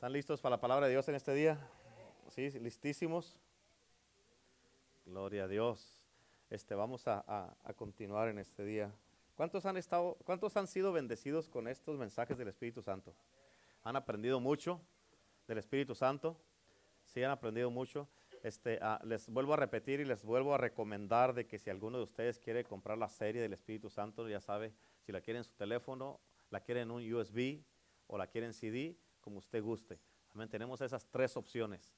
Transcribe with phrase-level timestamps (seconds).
[0.00, 1.58] ¿Están listos para la palabra de Dios en este día?
[2.30, 2.48] ¿Sí?
[2.58, 3.36] ¿Listísimos?
[5.04, 6.06] Gloria a Dios.
[6.48, 8.90] Este, vamos a, continuar en este día.
[9.34, 13.14] ¿Cuántos han, estado, ¿Cuántos han sido bendecidos con estos mensajes del Espíritu Santo?
[13.82, 14.80] ¿Han aprendido mucho
[15.46, 16.34] del Espíritu Santo?
[17.04, 18.08] Sí, han aprendido mucho.
[18.42, 21.98] Este, ah, les vuelvo a repetir y les vuelvo a recomendar de que si alguno
[21.98, 24.72] de ustedes quiere comprar la serie del Espíritu Santo, ya sabe,
[25.02, 27.60] si la quiere en su teléfono, la quiere en un USB
[28.06, 29.98] o la quiere en CD, como usted guste.
[30.50, 31.92] Tenemos esas tres opciones.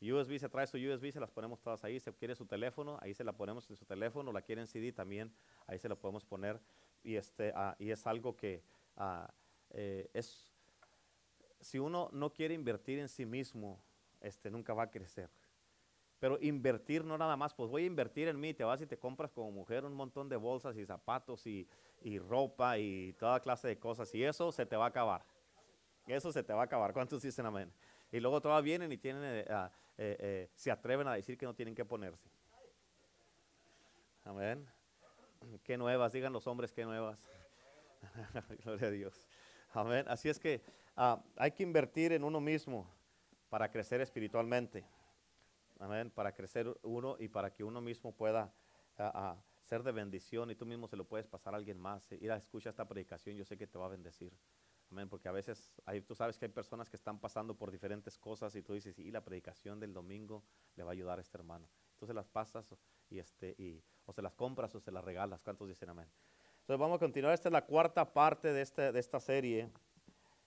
[0.00, 1.98] USB se trae su USB, se las ponemos todas ahí.
[2.00, 4.32] Si quiere su teléfono, ahí se la ponemos en su teléfono.
[4.32, 5.32] La quiere en CD también,
[5.66, 6.60] ahí se la podemos poner.
[7.02, 8.62] Y, este, ah, y es algo que
[8.96, 9.32] ah,
[9.70, 10.48] eh, es,
[11.60, 13.80] si uno no quiere invertir en sí mismo,
[14.20, 15.30] este, nunca va a crecer.
[16.18, 18.98] Pero invertir no nada más, pues voy a invertir en mí, te vas y te
[18.98, 21.68] compras como mujer un montón de bolsas y zapatos y,
[22.02, 25.24] y ropa y toda clase de cosas y eso se te va a acabar.
[26.06, 26.92] Eso se te va a acabar.
[26.92, 27.72] ¿Cuántos dicen amén?
[28.12, 29.68] Y luego todas vienen y tienen, eh, eh,
[29.98, 32.30] eh, se atreven a decir que no tienen que ponerse.
[34.24, 34.66] Amén.
[35.62, 37.18] Qué nuevas, digan los hombres, qué nuevas.
[38.64, 39.28] Gloria a Dios.
[39.72, 40.04] Amén.
[40.08, 40.62] Así es que
[40.96, 42.90] ah, hay que invertir en uno mismo
[43.48, 44.84] para crecer espiritualmente.
[45.78, 46.10] Amén.
[46.10, 48.52] Para crecer uno y para que uno mismo pueda
[48.98, 52.10] ah, ah, ser de bendición y tú mismo se lo puedes pasar a alguien más.
[52.12, 54.32] Ir a escuchar esta predicación, yo sé que te va a bendecir.
[54.90, 58.16] Amén, porque a veces hay, tú sabes que hay personas que están pasando por diferentes
[58.18, 60.44] cosas y tú dices, y la predicación del domingo
[60.76, 61.68] le va a ayudar a este hermano.
[61.94, 62.74] Entonces las pasas
[63.08, 65.40] y este, y, o se las compras o se las regalas.
[65.42, 66.08] ¿Cuántos dicen amén?
[66.60, 67.32] Entonces vamos a continuar.
[67.34, 69.70] Esta es la cuarta parte de, este, de esta serie.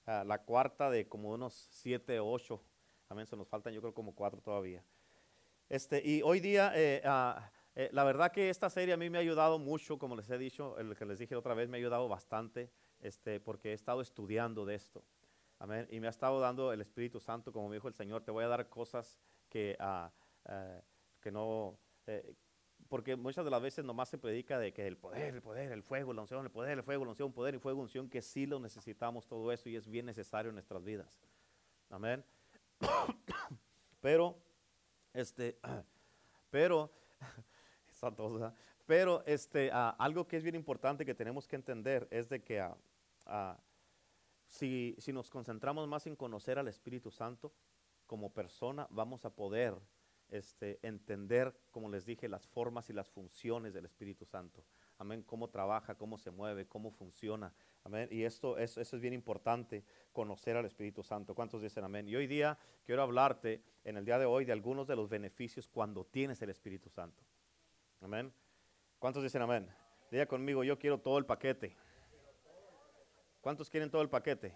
[0.05, 2.61] Ah, la cuarta de como unos siete ocho.
[3.09, 4.83] Amén, se nos faltan yo creo como cuatro todavía.
[5.67, 9.19] Este, y hoy día, eh, ah, eh, la verdad que esta serie a mí me
[9.19, 11.80] ha ayudado mucho, como les he dicho, el que les dije otra vez, me ha
[11.80, 15.02] ayudado bastante este, porque he estado estudiando de esto.
[15.59, 15.88] Amén.
[15.89, 18.44] Y me ha estado dando el Espíritu Santo, como me dijo el Señor, te voy
[18.44, 20.11] a dar cosas que, ah,
[21.22, 21.80] que no...
[22.05, 22.35] Eh,
[22.89, 25.81] porque muchas de las veces nomás se predica de que el poder, el poder, el
[25.81, 28.46] fuego, la unción, el poder, el fuego, la unción, poder y fuego, unción, que sí
[28.46, 31.07] lo necesitamos todo eso y es bien necesario en nuestras vidas.
[31.90, 32.25] Amén.
[34.01, 34.38] pero,
[35.13, 35.57] este,
[36.50, 36.91] pero,
[38.85, 42.65] pero este, ah, algo que es bien importante que tenemos que entender es de que
[44.47, 47.53] si, nos concentramos más en conocer al Espíritu Santo
[48.07, 49.75] como persona, vamos a poder
[50.29, 54.63] este, entender, como les dije, las formas y las funciones del Espíritu Santo.
[54.97, 57.53] Amén, cómo trabaja, cómo se mueve, cómo funciona.
[57.83, 58.09] Amén.
[58.11, 61.33] Y esto es, eso es bien importante, conocer al Espíritu Santo.
[61.33, 62.07] ¿Cuántos dicen amén?
[62.07, 65.67] Y hoy día quiero hablarte, en el día de hoy, de algunos de los beneficios
[65.67, 67.23] cuando tienes el Espíritu Santo.
[68.01, 68.33] Amén.
[68.97, 69.69] ¿Cuántos dicen amén?
[70.11, 71.75] Diga conmigo, yo quiero todo el paquete.
[73.41, 74.55] ¿Cuántos quieren todo el paquete?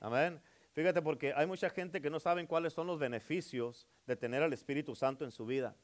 [0.00, 0.40] Amén.
[0.72, 4.52] Fíjate porque hay mucha gente que no saben cuáles son los beneficios de tener al
[4.52, 5.76] Espíritu Santo en su vida.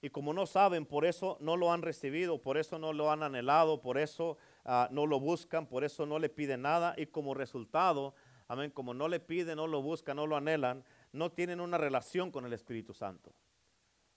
[0.00, 3.22] Y como no saben, por eso no lo han recibido, por eso no lo han
[3.22, 6.94] anhelado, por eso ah, no lo buscan, por eso no le piden nada.
[6.96, 8.14] Y como resultado,
[8.48, 12.30] amén, como no le piden, no lo buscan, no lo anhelan, no tienen una relación
[12.32, 13.32] con el Espíritu Santo.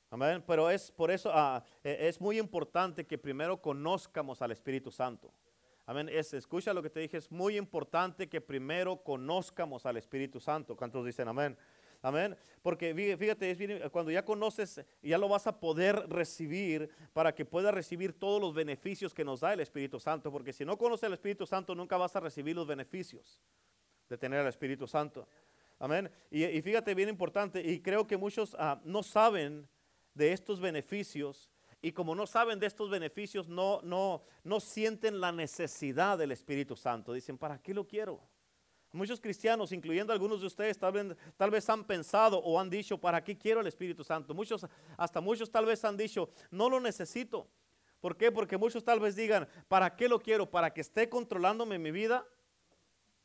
[0.09, 0.43] Amén.
[0.45, 5.31] Pero es por eso, ah, e, es muy importante que primero conozcamos al Espíritu Santo.
[5.85, 6.09] Amén.
[6.09, 10.75] Es, escucha lo que te dije, es muy importante que primero conozcamos al Espíritu Santo.
[10.75, 11.57] ¿Cuántos dicen amén?
[12.01, 12.35] Amén.
[12.61, 18.13] Porque fíjate, cuando ya conoces, ya lo vas a poder recibir para que puedas recibir
[18.13, 20.31] todos los beneficios que nos da el Espíritu Santo.
[20.31, 23.41] Porque si no conoces al Espíritu Santo, nunca vas a recibir los beneficios
[24.07, 25.27] de tener al Espíritu Santo.
[25.79, 26.09] Amén.
[26.31, 29.67] Y, fíjate, bien importante, y creo que muchos ah, no saben
[30.15, 31.49] de estos beneficios
[31.85, 36.75] y como no saben de estos beneficios, no, no, no sienten la necesidad del Espíritu
[36.75, 37.13] Santo.
[37.13, 38.19] Dicen, ¿para qué lo quiero?
[38.91, 42.97] Muchos cristianos, incluyendo algunos de ustedes, tal vez, tal vez, han pensado o han dicho,
[42.97, 44.33] ¿para qué quiero el Espíritu Santo?
[44.33, 44.65] Muchos,
[44.97, 47.47] hasta muchos tal vez han dicho, no lo necesito.
[47.99, 48.31] ¿Por qué?
[48.31, 50.49] Porque muchos tal vez digan, ¿para qué lo quiero?
[50.49, 52.25] ¿Para que esté controlándome mi vida?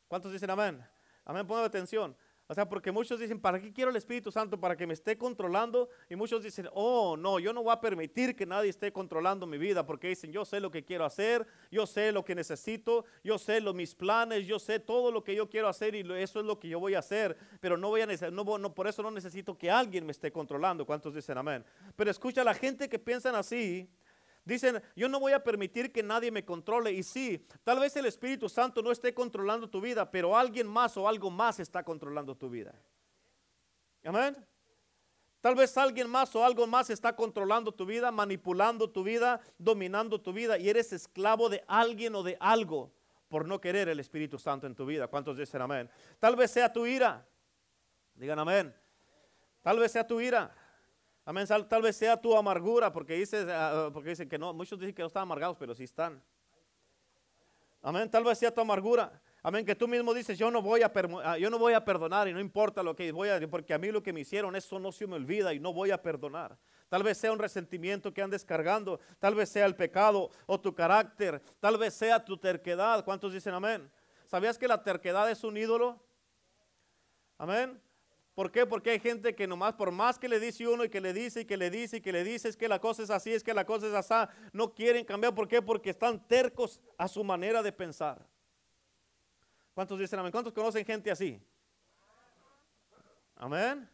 [0.07, 0.85] ¿Cuántos dicen amén?
[1.25, 2.15] Amén, pongan atención.
[2.51, 4.59] O sea, porque muchos dicen, ¿para qué quiero el Espíritu Santo?
[4.59, 5.87] Para que me esté controlando.
[6.09, 9.57] Y muchos dicen, oh, no, yo no voy a permitir que nadie esté controlando mi
[9.57, 9.85] vida.
[9.85, 13.61] Porque dicen, yo sé lo que quiero hacer, yo sé lo que necesito, yo sé
[13.61, 16.59] lo, mis planes, yo sé todo lo que yo quiero hacer y eso es lo
[16.59, 17.37] que yo voy a hacer.
[17.61, 20.85] Pero no voy a no, no, por eso no necesito que alguien me esté controlando.
[20.85, 21.63] ¿Cuántos dicen amén?
[21.95, 23.89] Pero escucha, la gente que piensan así,
[24.43, 26.91] Dicen, yo no voy a permitir que nadie me controle.
[26.91, 30.97] Y sí, tal vez el Espíritu Santo no esté controlando tu vida, pero alguien más
[30.97, 32.73] o algo más está controlando tu vida.
[34.03, 34.35] Amén.
[35.41, 40.21] Tal vez alguien más o algo más está controlando tu vida, manipulando tu vida, dominando
[40.21, 42.93] tu vida y eres esclavo de alguien o de algo
[43.27, 45.07] por no querer el Espíritu Santo en tu vida.
[45.07, 45.89] ¿Cuántos dicen amén?
[46.19, 47.25] Tal vez sea tu ira.
[48.13, 48.75] Digan amén.
[49.61, 50.53] Tal vez sea tu ira.
[51.31, 51.47] Amén.
[51.47, 55.01] Tal vez sea tu amargura, porque dice, ah, porque dicen que no, muchos dicen que
[55.01, 56.21] no están amargados, pero sí están.
[57.81, 58.11] Amén.
[58.11, 59.09] Tal vez sea tu amargura.
[59.41, 59.65] Amén.
[59.65, 60.91] Que tú mismo dices, yo no voy a,
[61.23, 63.77] ah, yo no voy a perdonar y no importa lo que voy a, porque a
[63.77, 66.57] mí lo que me hicieron, eso no se me olvida y no voy a perdonar.
[66.89, 68.99] Tal vez sea un resentimiento que andes cargando.
[69.17, 71.41] Tal vez sea el pecado o tu carácter.
[71.61, 73.05] Tal vez sea tu terquedad.
[73.05, 73.89] ¿Cuántos dicen amén?
[74.27, 75.97] ¿Sabías que la terquedad es un ídolo?
[77.37, 77.81] Amén.
[78.33, 78.65] ¿Por qué?
[78.65, 81.41] Porque hay gente que nomás, por más que le dice uno y que le dice
[81.41, 83.43] y que le dice y que le dice, es que la cosa es así, es
[83.43, 85.35] que la cosa es así, no quieren cambiar.
[85.35, 85.61] ¿Por qué?
[85.61, 88.25] Porque están tercos a su manera de pensar.
[89.73, 90.31] ¿Cuántos dicen amén?
[90.31, 91.41] ¿Cuántos conocen gente así?
[93.35, 93.89] Amén.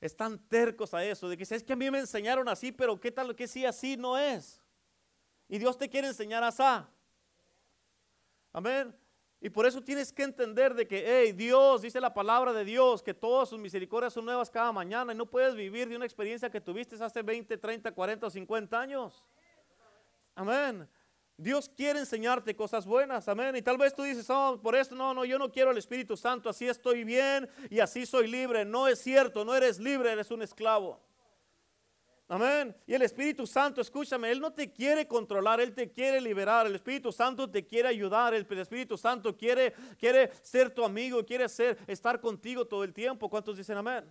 [0.00, 3.10] Están tercos a eso, de que es que a mí me enseñaron así, pero ¿qué
[3.10, 4.62] tal que sí así no es?
[5.48, 6.62] Y Dios te quiere enseñar así.
[8.52, 8.94] Amén.
[9.40, 13.02] Y por eso tienes que entender de que, hey, Dios, dice la palabra de Dios,
[13.02, 16.50] que todas sus misericordias son nuevas cada mañana y no puedes vivir de una experiencia
[16.50, 19.24] que tuviste hace 20, 30, 40 o 50 años.
[20.34, 20.88] Amén.
[21.36, 23.54] Dios quiere enseñarte cosas buenas, amén.
[23.54, 26.16] Y tal vez tú dices, oh, por esto no, no, yo no quiero el Espíritu
[26.16, 28.64] Santo, así estoy bien y así soy libre.
[28.64, 31.00] No es cierto, no eres libre, eres un esclavo.
[32.30, 32.76] Amén.
[32.86, 36.66] Y el Espíritu Santo, escúchame, Él no te quiere controlar, Él te quiere liberar.
[36.66, 38.34] El Espíritu Santo te quiere ayudar.
[38.34, 43.30] El Espíritu Santo quiere, quiere ser tu amigo, quiere ser, estar contigo todo el tiempo.
[43.30, 44.04] ¿Cuántos dicen amén?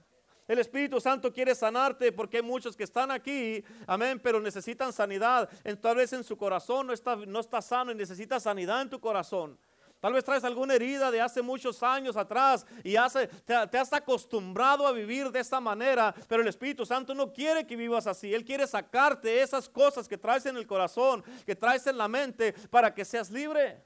[0.47, 5.47] El Espíritu Santo quiere sanarte porque hay muchos que están aquí, amén, pero necesitan sanidad.
[5.81, 8.99] Tal vez en su corazón no está, no está sano y necesita sanidad en tu
[8.99, 9.59] corazón.
[10.07, 14.88] Tal vez traes alguna herida de hace muchos años atrás y hace, te, has acostumbrado
[14.88, 18.33] a vivir de esta manera, pero el Espíritu Santo no quiere que vivas así.
[18.33, 22.54] Él quiere sacarte esas cosas que traes en el corazón, que traes en la mente,
[22.69, 23.83] para que seas libre.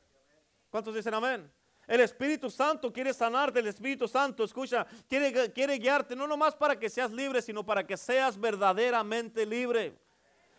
[0.69, 1.51] ¿Cuántos dicen amén?
[1.87, 6.77] El Espíritu Santo quiere sanarte, el Espíritu Santo, escucha, quiere, quiere guiarte, no nomás para
[6.77, 9.97] que seas libre, sino para que seas verdaderamente libre.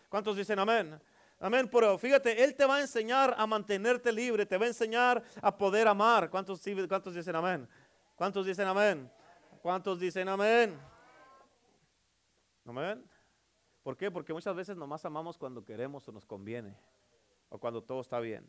[0.09, 0.99] ¿Cuántos dicen amén?
[1.43, 5.21] Amén, pero fíjate, Él te va a enseñar a mantenerte libre, te va a enseñar
[5.41, 6.29] a poder amar.
[6.29, 7.67] ¿Cuántos, dicen amén?
[8.15, 9.11] ¿Cuántos dicen amén?
[9.61, 10.79] ¿Cuántos dicen amén?
[12.65, 13.03] Amén.
[13.83, 14.09] ¿Por qué?
[14.09, 16.77] Porque muchas veces nomás amamos cuando queremos o nos conviene,
[17.49, 18.47] o cuando todo está bien.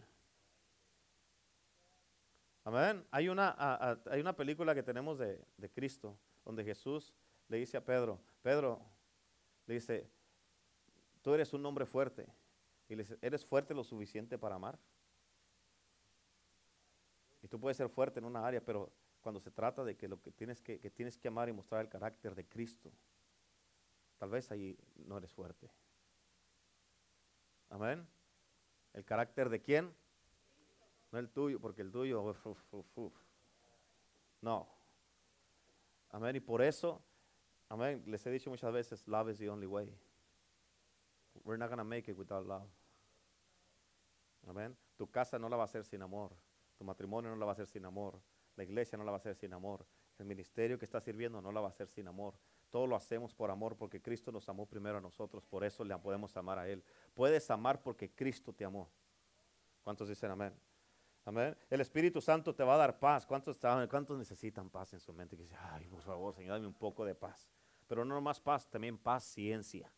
[2.62, 3.05] Amén.
[3.11, 7.12] Hay una, hay una película que tenemos de, de Cristo, donde Jesús
[7.49, 8.81] le dice a Pedro, Pedro,
[9.67, 10.08] le dice,
[11.23, 12.29] tú eres un hombre fuerte
[12.89, 14.79] y le dice, ¿eres fuerte lo suficiente para amar?
[17.43, 18.91] Y tú puedes ser fuerte en una área, pero
[19.21, 21.83] cuando se trata de que lo que tienes que, que tienes que amar y mostrar
[21.83, 22.93] el carácter de Cristo,
[24.19, 25.71] tal vez ahí no eres fuerte.
[27.71, 28.07] Amén.
[28.93, 29.95] ¿El carácter de quién?
[31.11, 32.35] No el tuyo, porque el tuyo,
[34.41, 34.69] no.
[36.11, 36.37] Amén.
[36.37, 37.03] Y por eso,
[37.69, 39.93] amén, les he dicho muchas veces, love is the only way.
[41.44, 42.69] We're not going to make it without love.
[44.49, 44.76] Amén.
[44.96, 46.37] Tu casa no la va a hacer sin amor.
[46.76, 48.20] Tu matrimonio no la va a hacer sin amor.
[48.56, 49.87] La iglesia no la va a hacer sin amor.
[50.19, 52.35] El ministerio que está sirviendo no la va a hacer sin amor.
[52.70, 55.44] Todo lo hacemos por amor porque Cristo nos amó primero a nosotros.
[55.46, 56.82] Por eso le podemos amar a Él.
[57.14, 58.91] Puedes amar porque Cristo te amó.
[59.82, 60.52] ¿Cuántos dicen amén?
[61.25, 61.56] Amén.
[61.70, 63.26] El Espíritu Santo te va a dar paz.
[63.26, 65.37] ¿Cuántos, ¿Cuántos necesitan paz en su mente?
[65.37, 67.48] Que dice, ay, por favor, Señor, dame un poco de paz.
[67.86, 69.93] Pero no más paz, también paciencia.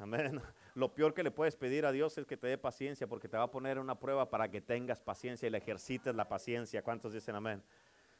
[0.00, 0.40] Amén.
[0.74, 3.36] Lo peor que le puedes pedir a Dios es que te dé paciencia porque te
[3.36, 6.82] va a poner una prueba para que tengas paciencia y le ejercites la paciencia.
[6.82, 7.62] ¿Cuántos dicen amén?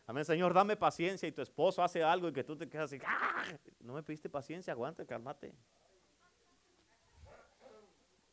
[0.06, 3.00] Amén, Señor, dame paciencia y tu esposo hace algo y que tú te quedas así,
[3.06, 3.44] ¡Ah!
[3.80, 5.54] no me pediste paciencia, aguante, cálmate.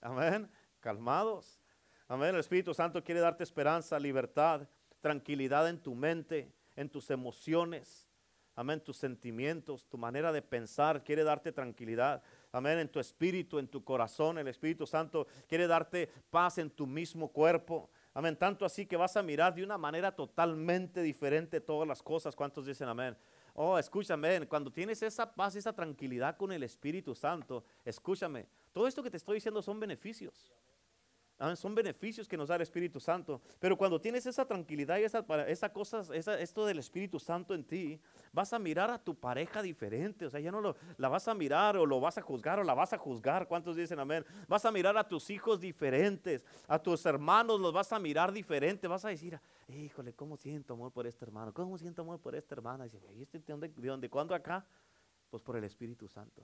[0.02, 0.50] Amén,
[0.80, 1.60] calmados.
[2.08, 4.68] Amén, el Espíritu Santo quiere darte esperanza, libertad,
[5.02, 8.08] tranquilidad en tu mente, en tus emociones.
[8.56, 12.24] Amén, tus sentimientos, tu manera de pensar, quiere darte tranquilidad.
[12.52, 14.38] Amén, en tu espíritu, en tu corazón.
[14.38, 17.90] El Espíritu Santo quiere darte paz en tu mismo cuerpo.
[18.14, 22.36] Amén, tanto así que vas a mirar de una manera totalmente diferente todas las cosas.
[22.36, 23.16] ¿Cuántos dicen amén?
[23.54, 29.02] Oh, escúchame, cuando tienes esa paz, esa tranquilidad con el Espíritu Santo, escúchame, todo esto
[29.02, 30.52] que te estoy diciendo son beneficios.
[31.56, 33.42] Son beneficios que nos da el Espíritu Santo.
[33.60, 38.00] Pero cuando tienes esa tranquilidad y esa, esa cosa, esto del Espíritu Santo en ti,
[38.34, 40.26] vas a mirar a tu pareja diferente.
[40.26, 42.64] O sea, ya no lo, la vas a mirar o lo vas a juzgar o
[42.64, 43.48] la vas a juzgar.
[43.48, 44.26] ¿Cuántos dicen amén?
[44.48, 48.88] Vas a mirar a tus hijos diferentes, a tus hermanos los vas a mirar diferente.
[48.88, 51.54] Vas a decir, híjole, ¿cómo siento amor por este hermano?
[51.54, 52.88] ¿Cómo siento amor por esta hermana?
[52.88, 54.66] Y dice, ¿y este de dónde, de dónde, cuándo acá?
[55.30, 56.42] Pues por el Espíritu Santo.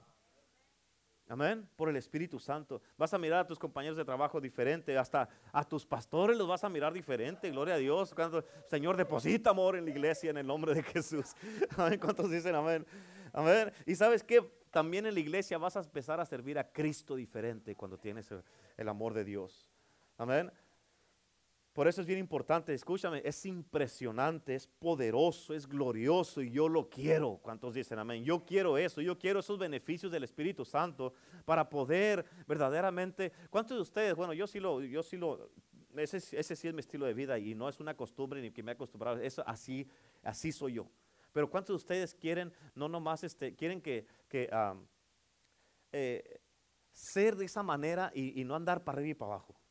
[1.29, 1.67] Amén.
[1.75, 2.81] Por el Espíritu Santo.
[2.97, 4.97] Vas a mirar a tus compañeros de trabajo diferente.
[4.97, 7.49] Hasta a tus pastores los vas a mirar diferente.
[7.49, 8.13] Gloria a Dios.
[8.13, 11.33] Cuando, Señor, deposita amor en la iglesia en el nombre de Jesús.
[11.77, 11.99] Amén.
[11.99, 12.85] ¿Cuántos dicen amén?
[13.31, 13.71] Amén.
[13.85, 17.75] Y sabes que también en la iglesia vas a empezar a servir a Cristo diferente
[17.75, 18.29] cuando tienes
[18.77, 19.71] el amor de Dios.
[20.17, 20.51] Amén.
[21.73, 26.87] Por eso es bien importante, escúchame, es impresionante, es poderoso, es glorioso y yo lo
[26.87, 27.39] quiero.
[27.41, 28.23] ¿Cuántos dicen amén?
[28.23, 31.15] Yo quiero eso, yo quiero esos beneficios del Espíritu Santo
[31.45, 34.15] para poder verdaderamente, ¿cuántos de ustedes?
[34.15, 35.49] Bueno, yo sí lo, yo sí lo,
[35.95, 38.71] ese, sí es mi estilo de vida y no es una costumbre ni que me
[38.71, 39.87] he acostumbrado, eso así,
[40.21, 40.87] así soy yo.
[41.31, 44.05] Pero ¿cuántos de ustedes quieren, no nomás, este, quieren que,
[45.91, 46.39] eh,
[46.91, 49.62] ser de esa manera y no andar para arriba y para abajo?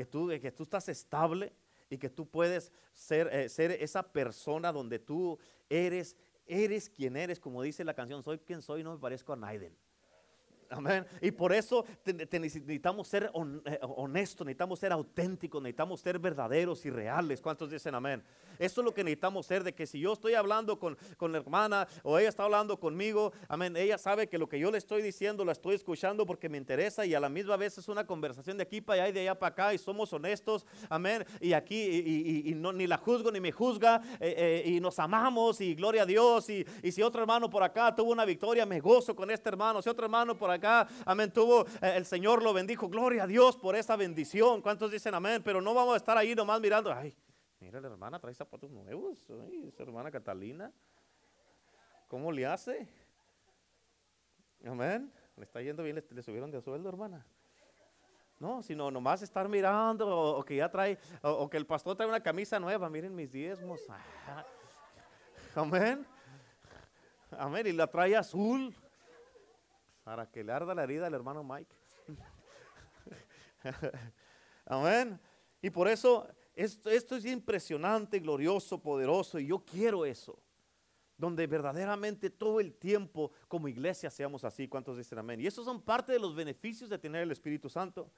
[0.00, 1.52] Que tú, que tú estás estable
[1.90, 5.38] y que tú puedes ser, eh, ser esa persona donde tú
[5.68, 6.16] eres,
[6.46, 9.76] eres quien eres, como dice la canción, soy quien soy, no me parezco a Naiden.
[10.70, 11.04] Amén.
[11.20, 13.32] Y por eso necesitamos ser
[13.64, 17.40] eh, honestos, necesitamos ser auténticos, necesitamos ser verdaderos y reales.
[17.40, 18.22] ¿Cuántos dicen amén?
[18.56, 21.38] Eso es lo que necesitamos ser, de que si yo estoy hablando con, con la
[21.38, 25.02] hermana o ella está hablando conmigo, amén, ella sabe que lo que yo le estoy
[25.02, 28.56] diciendo la estoy escuchando porque me interesa y a la misma vez es una conversación
[28.56, 31.24] de aquí para allá y de allá para acá y somos honestos, amén.
[31.40, 35.60] Y aquí y, no, ni la juzgo ni me juzga eh, eh, y nos amamos
[35.60, 36.48] y gloria a Dios.
[36.48, 39.82] Y, y si otro hermano por acá tuvo una victoria, me gozo con este hermano.
[39.82, 43.26] Si otro hermano por acá acá, amén, tuvo, eh, el Señor lo bendijo, gloria a
[43.26, 44.62] Dios por esa bendición.
[44.62, 45.42] ¿Cuántos dicen amén?
[45.42, 47.16] Pero no vamos a estar ahí nomás mirando, ay,
[47.58, 50.72] mira la hermana trae zapatos nuevos, ay, hermana Catalina,
[52.08, 52.88] ¿cómo le hace?
[54.64, 57.26] Amén, le está yendo bien, le, subieron de sueldo, hermana.
[58.38, 62.22] No, sino nomás estar mirando o, que ya trae, o, que el pastor trae una
[62.22, 63.80] camisa nueva, miren mis diezmos.
[65.54, 66.06] Amén.
[67.38, 67.66] Amén.
[67.66, 68.74] Y la trae azul
[70.04, 71.74] para que le arda la herida al hermano Mike.
[74.66, 75.20] Amén.
[75.62, 80.38] Y por eso esto, es impresionante, glorioso, poderoso, y yo quiero eso.
[81.16, 84.68] Donde verdaderamente todo el tiempo como iglesia seamos así.
[84.68, 85.40] ¿Cuántos dicen amén?
[85.40, 88.10] Y esos son parte de los beneficios de tener el Espíritu Santo.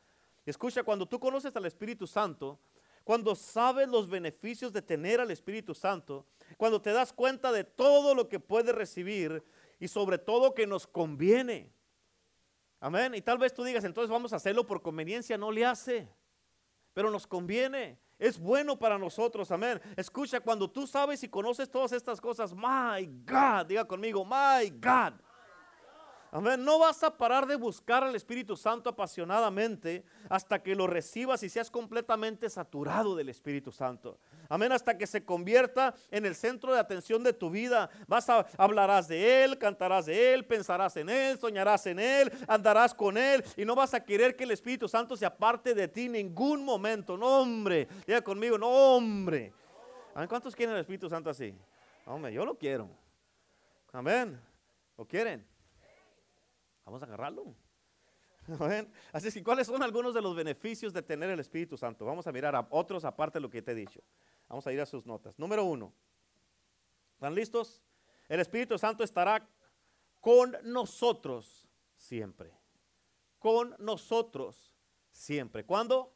[0.47, 2.61] Escucha, cuando tú conoces al Espíritu Santo,
[3.05, 8.15] cuando sabes los beneficios de tener al Espíritu Santo, cuando te das cuenta de todo
[8.15, 9.43] lo que puedes recibir
[9.83, 11.75] y sobre todo que nos conviene.
[12.79, 13.17] Amén.
[13.17, 15.37] Y tal vez tú digas, entonces vamos a hacerlo por conveniencia.
[15.37, 16.09] No le hace.
[16.95, 17.99] Pero nos conviene.
[18.17, 19.51] Es bueno para nosotros.
[19.51, 19.83] Amén.
[19.97, 25.15] Escucha, cuando tú sabes y conoces todas estas cosas, my God, diga conmigo, my God.
[26.31, 26.65] Amén.
[26.65, 31.49] No vas a parar de buscar al Espíritu Santo apasionadamente hasta que lo recibas y
[31.49, 34.21] seas completamente saturado del Espíritu Santo.
[34.53, 34.71] Amén.
[34.71, 37.89] Hasta que se convierta en el centro de atención de tu vida.
[38.07, 42.93] Vas a hablarás de Él, cantarás de Él, pensarás en Él, soñarás en Él, andarás
[42.93, 46.05] con Él y no vas a querer que el Espíritu Santo se aparte de ti
[46.05, 47.17] en ningún momento.
[47.17, 47.89] No, hombre.
[48.07, 49.55] Diga conmigo, no, hombre.
[50.15, 50.29] Amén.
[50.29, 51.55] ¿Cuántos quieren el Espíritu Santo así?
[52.05, 52.91] Hombre, yo lo quiero.
[53.91, 54.39] Amén.
[54.99, 55.47] ¿Lo quieren?
[56.85, 57.55] Vamos a agarrarlo.
[59.13, 62.05] Así que, ¿cuáles son algunos de los beneficios de tener el Espíritu Santo?
[62.05, 64.03] Vamos a mirar a otros aparte de lo que te he dicho.
[64.53, 65.39] Vamos a ir a sus notas.
[65.39, 65.95] Número uno.
[67.15, 67.83] ¿Están listos?
[68.29, 69.49] El Espíritu Santo estará
[70.21, 71.67] con nosotros
[71.97, 72.53] siempre.
[73.39, 74.75] Con nosotros
[75.11, 75.65] siempre.
[75.65, 76.13] ¿Cuándo?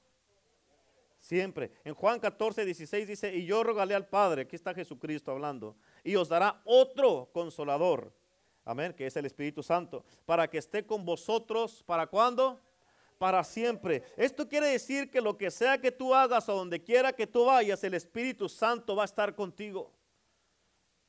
[1.17, 1.73] Siempre.
[1.83, 5.75] En Juan 14, 16 dice, y yo rogaré al Padre, aquí está Jesucristo hablando,
[6.05, 8.13] y os dará otro consolador
[8.67, 12.61] Amén, que es el Espíritu Santo, para que esté con vosotros, ¿para cuándo?
[13.19, 14.03] Para siempre.
[14.17, 17.47] Esto quiere decir que lo que sea que tú hagas o donde quiera que tú
[17.47, 19.93] vayas, el Espíritu Santo va a estar contigo.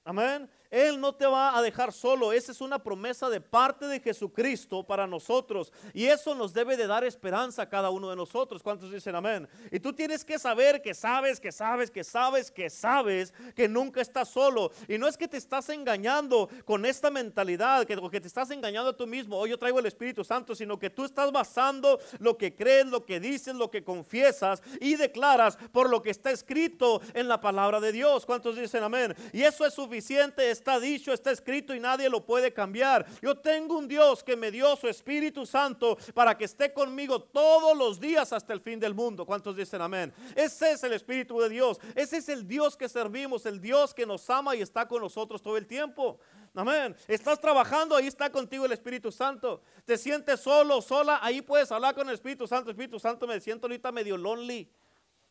[0.06, 0.50] Amén.
[0.70, 2.32] Él no te va a dejar solo.
[2.32, 5.72] Esa es una promesa de parte de Jesucristo para nosotros.
[5.94, 8.62] Y eso nos debe de dar esperanza a cada uno de nosotros.
[8.62, 9.48] ¿Cuántos dicen amén?
[9.72, 14.02] Y tú tienes que saber que sabes, que sabes, que sabes, que sabes que nunca
[14.02, 14.72] estás solo.
[14.88, 18.92] Y no es que te estás engañando con esta mentalidad, que, que te estás engañando
[18.92, 19.38] a tú mismo.
[19.38, 23.06] Hoy yo traigo el Espíritu Santo, sino que tú estás basando lo que crees, lo
[23.06, 27.80] que dices, lo que confiesas y declaras por lo que está escrito en la palabra
[27.80, 28.26] de Dios.
[28.26, 29.16] ¿Cuántos dicen amén?
[29.32, 33.06] Y eso es suficiente está dicho, está escrito y nadie lo puede cambiar.
[33.22, 37.78] Yo tengo un Dios que me dio su Espíritu Santo para que esté conmigo todos
[37.78, 39.26] los días hasta el fin del mundo.
[39.26, 40.14] ¿Cuántos dicen amén?
[40.36, 41.80] Ese es el Espíritu de Dios.
[41.96, 45.42] Ese es el Dios que servimos, el Dios que nos ama y está con nosotros
[45.42, 46.20] todo el tiempo.
[46.56, 46.96] Amén.
[47.08, 49.62] Estás trabajando, ahí está contigo el Espíritu Santo.
[49.86, 52.72] Te sientes solo, sola, ahí puedes hablar con el Espíritu Santo.
[52.72, 54.68] Espíritu Santo, me siento ahorita medio lonely.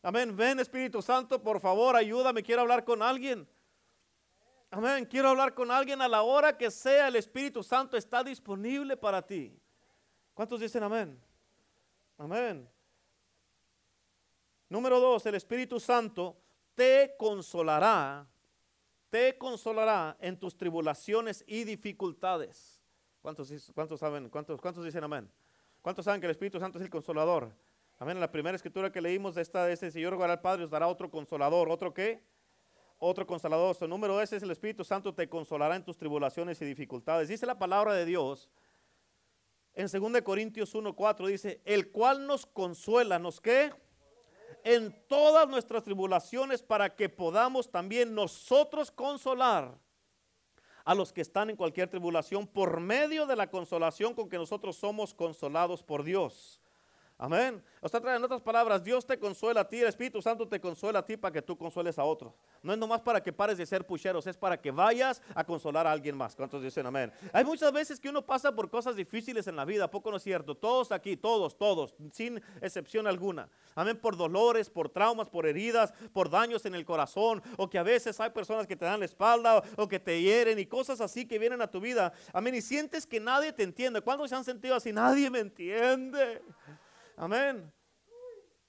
[0.01, 0.35] Amén.
[0.35, 3.47] Ven, Espíritu Santo, por favor, ayúdame, quiero hablar con alguien.
[4.69, 5.05] Amén.
[5.05, 7.07] Quiero hablar con alguien a la hora que sea.
[7.07, 9.57] El Espíritu Santo está disponible para ti.
[10.33, 11.19] ¿Cuántos dicen amén?
[12.17, 12.69] Amén.
[14.69, 16.37] Número dos, el Espíritu Santo
[16.75, 18.27] te consolará,
[19.09, 22.81] te consolará en tus tribulaciones y dificultades.
[23.21, 24.29] ¿Cuántos, cuántos saben?
[24.29, 25.31] ¿Cuántos, ¿Cuántos dicen amén?
[25.81, 27.55] ¿Cuántos saben que el Espíritu Santo es el consolador?
[27.97, 28.19] Amén.
[28.19, 30.87] La primera escritura que leímos de esta, de este Señor rogará al Padre, os dará
[30.87, 31.69] otro consolador.
[31.69, 32.21] ¿Otro qué?
[32.99, 33.75] Otro consolador.
[33.75, 37.27] Su número ese es el Espíritu Santo te consolará en tus tribulaciones y dificultades.
[37.27, 38.49] Dice la palabra de Dios
[39.77, 43.71] en 2 Corintios 1:4 dice, "El cual nos consuela, ¿nos qué?
[44.63, 49.77] En todas nuestras tribulaciones para que podamos también nosotros consolar
[50.83, 54.75] a los que están en cualquier tribulación por medio de la consolación con que nosotros
[54.75, 56.59] somos consolados por Dios."
[57.19, 57.63] Amén.
[57.81, 60.99] O sea, en otras palabras, Dios te consuela a ti, el Espíritu Santo te consuela
[60.99, 62.33] a ti para que tú consueles a otros.
[62.61, 65.87] No es nomás para que pares de ser pucheros, es para que vayas a consolar
[65.87, 66.35] a alguien más.
[66.35, 67.11] ¿Cuántos dicen amén?
[67.33, 70.23] Hay muchas veces que uno pasa por cosas difíciles en la vida, poco no es
[70.23, 70.53] cierto.
[70.55, 73.49] Todos aquí, todos, todos, sin excepción alguna.
[73.73, 73.97] Amén.
[73.97, 78.19] Por dolores, por traumas, por heridas, por daños en el corazón, o que a veces
[78.19, 81.39] hay personas que te dan la espalda o que te hieren y cosas así que
[81.39, 82.13] vienen a tu vida.
[82.31, 82.53] Amén.
[82.53, 84.01] Y sientes que nadie te entiende.
[84.01, 84.93] ¿Cuándo se han sentido así?
[84.93, 86.43] Nadie me entiende.
[87.17, 87.73] Amén.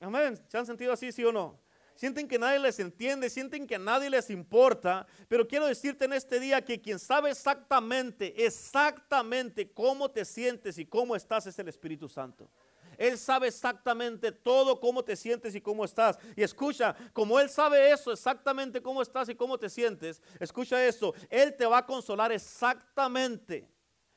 [0.00, 0.36] Amén.
[0.48, 1.60] ¿Se han sentido así, sí o no?
[1.94, 6.12] Sienten que nadie les entiende, sienten que a nadie les importa, pero quiero decirte en
[6.12, 11.68] este día que quien sabe exactamente, exactamente cómo te sientes y cómo estás es el
[11.68, 12.48] Espíritu Santo.
[12.96, 16.18] Él sabe exactamente todo cómo te sientes y cómo estás.
[16.36, 21.14] Y escucha, como Él sabe eso, exactamente cómo estás y cómo te sientes, escucha eso,
[21.28, 23.68] Él te va a consolar exactamente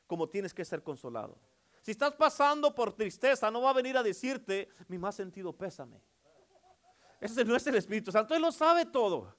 [0.07, 1.37] como tienes que ser consolado.
[1.81, 6.01] Si estás pasando por tristeza, no va a venir a decirte, mi más sentido pésame.
[7.19, 9.35] Ese no es el Espíritu Santo, Él lo sabe todo.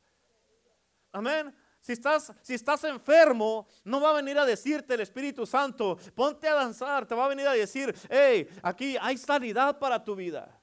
[1.13, 1.55] Amén.
[1.81, 6.49] Si estás, si estás enfermo, no va a venir a decirte el Espíritu Santo, ponte
[6.49, 10.61] a danzar, te va a venir a decir, hey, aquí hay sanidad para tu vida.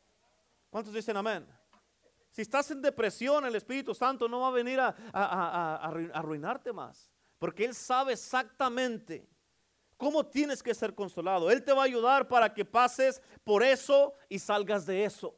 [0.70, 1.46] ¿Cuántos dicen amén?
[2.32, 7.12] Si estás en depresión, el Espíritu Santo no va a venir a, a arruinarte más,
[7.38, 9.28] porque Él sabe exactamente
[10.00, 11.52] cómo tienes que ser consolado.
[11.52, 15.36] Él te va a ayudar para que pases por eso y salgas de eso.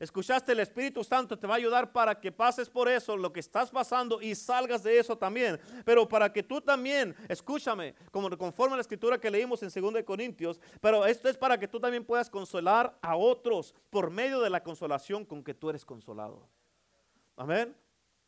[0.00, 3.38] Escuchaste, el Espíritu Santo te va a ayudar para que pases por eso, lo que
[3.38, 5.60] estás pasando y salgas de eso también.
[5.84, 10.02] Pero para que tú también, escúchame, como conforme a la escritura que leímos en 2
[10.04, 14.50] Corintios, pero esto es para que tú también puedas consolar a otros por medio de
[14.50, 16.48] la consolación con que tú eres consolado.
[17.36, 17.76] Amén.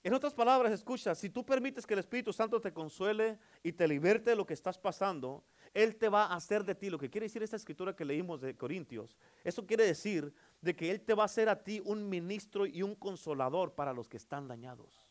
[0.05, 3.89] En otras palabras, escucha, si tú permites que el Espíritu Santo te consuele y te
[3.89, 5.43] liberte de lo que estás pasando,
[5.75, 6.89] Él te va a hacer de ti.
[6.89, 10.91] Lo que quiere decir esta escritura que leímos de Corintios, eso quiere decir de que
[10.91, 14.17] Él te va a hacer a ti un ministro y un consolador para los que
[14.17, 15.11] están dañados.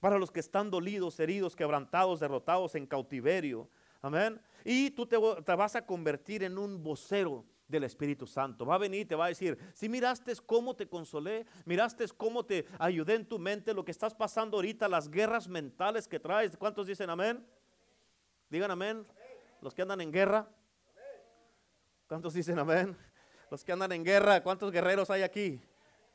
[0.00, 3.70] Para los que están dolidos, heridos, quebrantados, derrotados en cautiverio.
[4.02, 4.40] Amén.
[4.64, 8.66] Y tú te, te vas a convertir en un vocero del Espíritu Santo.
[8.66, 12.44] Va a venir y te va a decir, si miraste cómo te consolé, miraste cómo
[12.44, 16.56] te ayudé en tu mente, lo que estás pasando ahorita, las guerras mentales que traes.
[16.56, 17.44] ¿Cuántos dicen amén?
[18.48, 19.06] Digan amén.
[19.60, 20.48] Los que andan en guerra.
[22.06, 22.96] ¿Cuántos dicen amén?
[23.50, 25.60] Los que andan en guerra, ¿cuántos guerreros hay aquí?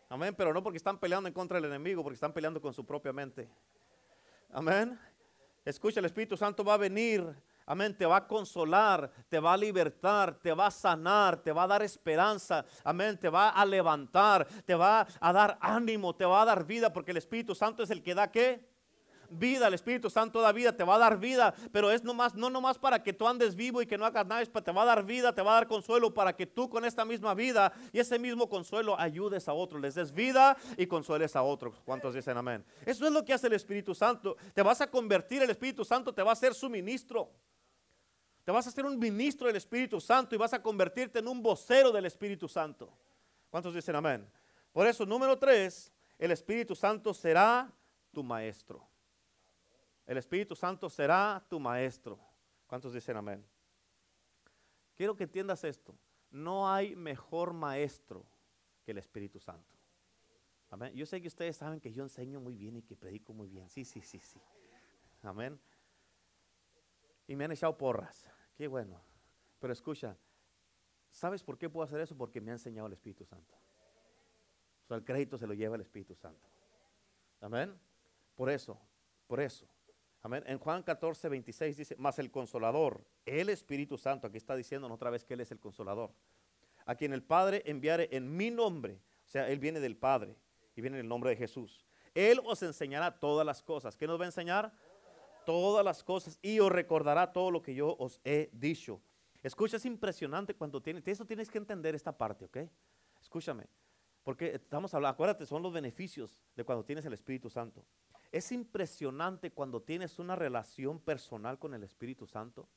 [0.10, 2.86] Amén, pero no porque están peleando en contra del enemigo, porque están peleando con su
[2.86, 3.50] propia mente.
[4.52, 5.00] Amén.
[5.64, 7.34] Escucha, el Espíritu Santo va a venir
[7.66, 11.64] Amén, te va a consolar, te va a libertar, te va a sanar, te va
[11.64, 12.66] a dar esperanza.
[12.84, 16.92] Amén, te va a levantar, te va a dar ánimo, te va a dar vida,
[16.92, 18.71] porque el Espíritu Santo es el que da qué?
[19.32, 22.50] Vida, el Espíritu Santo da vida, te va a dar vida, pero es nomás, no
[22.50, 25.04] nomás para que tú andes vivo y que no hagas nada, te va a dar
[25.04, 28.20] vida, te va a dar consuelo para que tú con esta misma vida y ese
[28.20, 31.82] mismo consuelo ayudes a otros, les des vida y consueles a otros.
[31.86, 32.64] ¿Cuántos dicen amén?
[32.86, 34.38] Eso es lo que hace el Espíritu Santo.
[34.54, 37.32] Te vas a convertir, el Espíritu Santo te va a hacer su ministro.
[38.44, 41.42] Te vas a ser un ministro del Espíritu Santo y vas a convertirte en un
[41.42, 42.92] vocero del Espíritu Santo.
[43.50, 44.28] ¿Cuántos dicen amén?
[44.72, 47.72] Por eso, número tres, el Espíritu Santo será
[48.12, 48.91] tu maestro.
[50.12, 52.20] El Espíritu Santo será tu maestro.
[52.68, 53.46] ¿Cuántos dicen amén?
[54.94, 55.96] Quiero que entiendas esto.
[56.30, 58.26] No hay mejor maestro
[58.84, 59.74] que el Espíritu Santo.
[60.70, 60.94] Amén.
[60.96, 63.70] Yo sé que ustedes saben que yo enseño muy bien y que predico muy bien.
[63.70, 64.42] Sí, sí, sí, sí.
[65.22, 65.60] Amén
[67.32, 68.26] y me han echado porras.
[68.56, 69.02] Qué bueno.
[69.60, 70.18] Pero escucha,
[71.12, 72.14] ¿sabes por qué puedo hacer eso?
[72.18, 73.56] Porque me ha enseñado el Espíritu Santo.
[74.84, 76.50] O sea, el crédito se lo lleva el Espíritu Santo.
[77.40, 77.74] Amén.
[78.36, 78.78] Por eso,
[79.28, 79.66] por eso.
[80.24, 80.44] Amén.
[80.46, 85.10] En Juan 14, 26 dice, más el consolador, el Espíritu Santo, aquí está diciendo otra
[85.10, 86.12] vez que Él es el consolador,
[86.86, 90.36] a quien el Padre enviare en mi nombre, o sea, Él viene del Padre
[90.76, 91.86] y viene en el nombre de Jesús.
[92.14, 93.96] Él os enseñará todas las cosas.
[93.96, 94.74] ¿Qué nos va a enseñar?
[95.46, 99.02] todas las cosas y os recordará todo lo que yo os he dicho.
[99.44, 102.58] Escucha, es impresionante cuando tienes, eso tienes que entender esta parte, ¿ok?
[103.20, 103.66] Escúchame,
[104.24, 107.84] porque estamos hablando, acuérdate, son los beneficios de cuando tienes el Espíritu Santo.
[108.32, 112.68] Es impresionante cuando tienes una relación personal con el Espíritu Santo.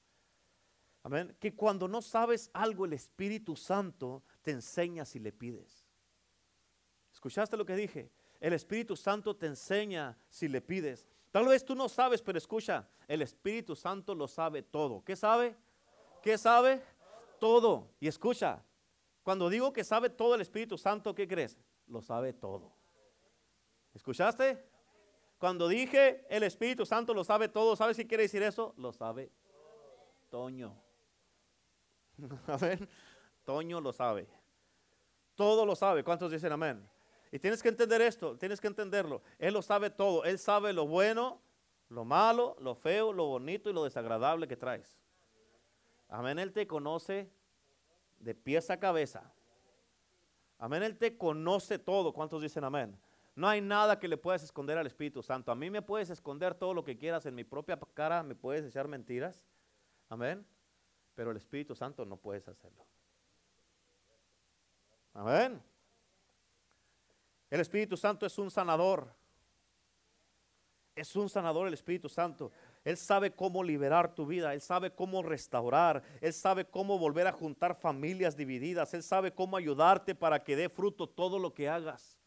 [1.04, 1.36] Amén.
[1.38, 5.86] Que cuando no sabes algo, el Espíritu Santo te enseña si le pides.
[7.12, 8.10] ¿Escuchaste lo que dije?
[8.40, 11.06] El Espíritu Santo te enseña si le pides.
[11.30, 15.04] Tal vez tú no sabes, pero escucha, el Espíritu Santo lo sabe todo.
[15.04, 15.56] ¿Qué sabe?
[16.22, 16.82] ¿Qué sabe?
[17.38, 17.90] Todo.
[18.00, 18.64] Y escucha,
[19.22, 21.58] cuando digo que sabe todo el Espíritu Santo, ¿qué crees?
[21.86, 22.72] Lo sabe todo.
[23.94, 24.73] ¿Escuchaste?
[25.44, 28.72] Cuando dije el Espíritu Santo lo sabe todo, ¿sabes qué quiere decir eso?
[28.78, 29.30] Lo sabe
[30.30, 30.74] Toño.
[32.46, 32.88] A ver,
[33.44, 34.26] Toño lo sabe.
[35.34, 36.02] Todo lo sabe.
[36.02, 36.88] ¿Cuántos dicen amén?
[37.30, 39.20] Y tienes que entender esto, tienes que entenderlo.
[39.38, 40.24] Él lo sabe todo.
[40.24, 41.42] Él sabe lo bueno,
[41.90, 44.98] lo malo, lo feo, lo bonito y lo desagradable que traes.
[46.08, 47.30] Amén, Él te conoce
[48.18, 49.30] de pies a cabeza.
[50.56, 52.14] Amén, Él te conoce todo.
[52.14, 52.98] ¿Cuántos dicen amén?
[53.34, 55.50] No hay nada que le puedas esconder al Espíritu Santo.
[55.50, 58.64] A mí me puedes esconder todo lo que quieras en mi propia cara, me puedes
[58.64, 59.44] echar mentiras.
[60.08, 60.46] Amén.
[61.14, 62.86] Pero el Espíritu Santo no puedes hacerlo.
[65.12, 65.60] Amén.
[67.50, 69.12] El Espíritu Santo es un sanador.
[70.94, 72.52] Es un sanador el Espíritu Santo.
[72.84, 77.32] Él sabe cómo liberar tu vida, Él sabe cómo restaurar, Él sabe cómo volver a
[77.32, 82.23] juntar familias divididas, Él sabe cómo ayudarte para que dé fruto todo lo que hagas.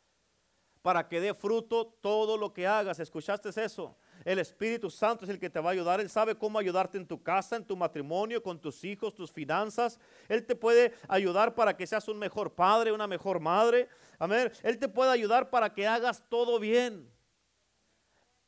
[0.88, 2.98] Para que dé fruto todo lo que hagas.
[3.02, 3.98] ¿Escuchaste eso?
[4.24, 6.00] El Espíritu Santo es el que te va a ayudar.
[6.00, 10.00] Él sabe cómo ayudarte en tu casa, en tu matrimonio, con tus hijos, tus finanzas.
[10.30, 13.90] Él te puede ayudar para que seas un mejor padre, una mejor madre.
[14.18, 14.50] Amén.
[14.64, 17.12] Él te puede ayudar para que hagas todo bien.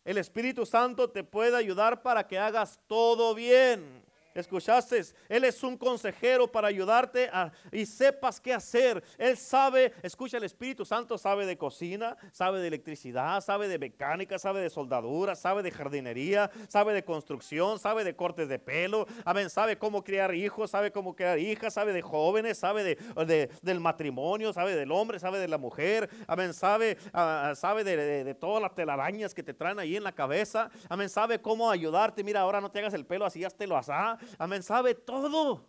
[0.06, 4.02] El Espíritu Santo te puede ayudar para que hagas todo bien.
[4.34, 5.02] ¿Escuchaste?
[5.28, 7.30] Él es un consejero para ayudarte
[7.72, 9.04] y sepas qué hacer.
[9.18, 14.38] Él sabe, escucha, el Espíritu Santo sabe de cocina, sabe de electricidad, sabe de mecánica,
[14.38, 19.08] sabe de soldadura, sabe de jardinería, sabe de construcción, sabe de cortes de pelo.
[19.26, 23.80] Amén, sabe cómo criar hijos, sabe cómo criar hijas, sabe de jóvenes, sabe de, del
[23.80, 26.10] matrimonio, sabe del hombre, sabe de la mujer.
[26.28, 30.12] Amén, sabe, ah, sabe de, de, todas las telarañas que te traen ahí en la
[30.12, 30.70] cabeza.
[30.88, 32.24] Amén, sabe cómo ayudarte.
[32.24, 34.19] Mira, ahora no te hagas el pelo así, lo asá.
[34.38, 35.66] Amén, sabe todo.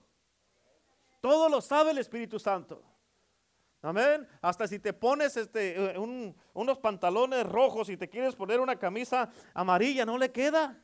[1.20, 2.82] Todo lo sabe el Espíritu Santo.
[3.82, 4.28] Amén.
[4.42, 9.30] Hasta si te pones este, eh, unos pantalones rojos y te quieres poner una camisa
[9.54, 10.78] amarilla, no le queda.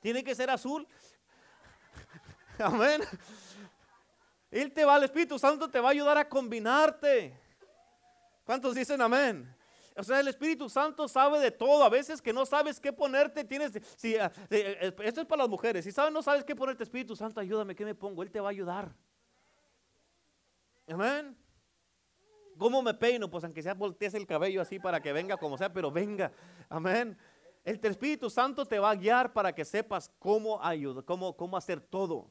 [0.00, 0.86] Tiene que ser azul.
[2.58, 3.02] Amén.
[4.50, 7.38] Él te va, el Espíritu Santo te va a ayudar a combinarte.
[8.44, 9.55] ¿Cuántos dicen amén?
[9.98, 11.82] O sea, el Espíritu Santo sabe de todo.
[11.82, 13.72] A veces que no sabes qué ponerte, tienes.
[13.96, 15.84] Si, eh, eh, esto es para las mujeres.
[15.84, 18.22] Si sabes, no sabes qué ponerte, Espíritu Santo, ayúdame, ¿qué me pongo?
[18.22, 18.94] Él te va a ayudar.
[20.88, 21.36] Amén.
[22.58, 23.30] ¿Cómo me peino?
[23.30, 26.30] Pues aunque sea voltees el cabello así para que venga como sea, pero venga.
[26.68, 27.16] Amén.
[27.64, 31.80] El Espíritu Santo te va a guiar para que sepas cómo ayudar, cómo, cómo hacer
[31.80, 32.30] todo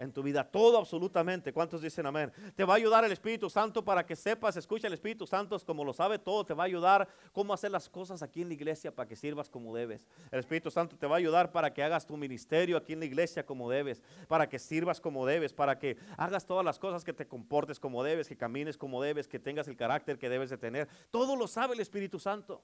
[0.00, 1.52] en tu vida, todo absolutamente.
[1.52, 2.32] ¿Cuántos dicen amén?
[2.56, 5.84] Te va a ayudar el Espíritu Santo para que sepas, escucha el Espíritu Santo como
[5.84, 8.94] lo sabe todo, te va a ayudar cómo hacer las cosas aquí en la iglesia
[8.94, 10.08] para que sirvas como debes.
[10.30, 13.04] El Espíritu Santo te va a ayudar para que hagas tu ministerio aquí en la
[13.04, 17.12] iglesia como debes, para que sirvas como debes, para que hagas todas las cosas que
[17.12, 20.56] te comportes como debes, que camines como debes, que tengas el carácter que debes de
[20.56, 20.88] tener.
[21.10, 22.62] Todo lo sabe el Espíritu Santo.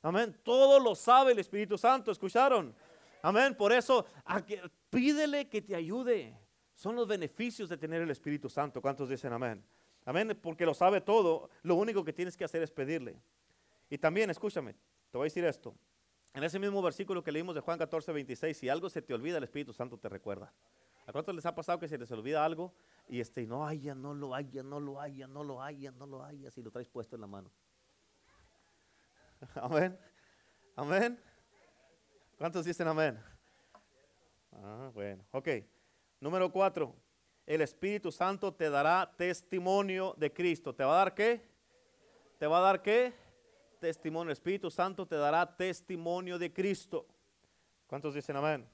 [0.00, 0.38] Amén.
[0.44, 2.12] Todo lo sabe el Espíritu Santo.
[2.12, 2.72] ¿Escucharon?
[3.22, 3.54] Amén.
[3.54, 4.06] Por eso,
[4.90, 6.41] pídele que te ayude.
[6.82, 8.82] Son los beneficios de tener el Espíritu Santo.
[8.82, 9.62] ¿Cuántos dicen amén?
[10.04, 11.48] Amén, porque lo sabe todo.
[11.62, 13.22] Lo único que tienes que hacer es pedirle.
[13.88, 15.76] Y también, escúchame, te voy a decir esto.
[16.34, 19.38] En ese mismo versículo que leímos de Juan 14, 26, si algo se te olvida,
[19.38, 20.52] el Espíritu Santo te recuerda.
[21.06, 22.74] ¿A cuántos les ha pasado que se les olvida algo
[23.08, 26.24] y este, no haya, no lo haya, no lo haya, no lo haya, no lo
[26.24, 27.48] haya, si lo traes puesto en la mano?
[29.54, 29.96] Amén.
[30.74, 31.22] Amén.
[32.36, 33.20] ¿Cuántos dicen amén?
[34.50, 35.48] Ah, bueno, ok.
[36.22, 36.94] Número cuatro,
[37.44, 40.72] el Espíritu Santo te dará testimonio de Cristo.
[40.72, 41.44] ¿Te va a dar qué?
[42.38, 43.12] ¿Te va a dar qué?
[43.80, 44.30] Testimonio.
[44.30, 47.08] El Espíritu Santo te dará testimonio de Cristo.
[47.88, 48.64] ¿Cuántos dicen amén?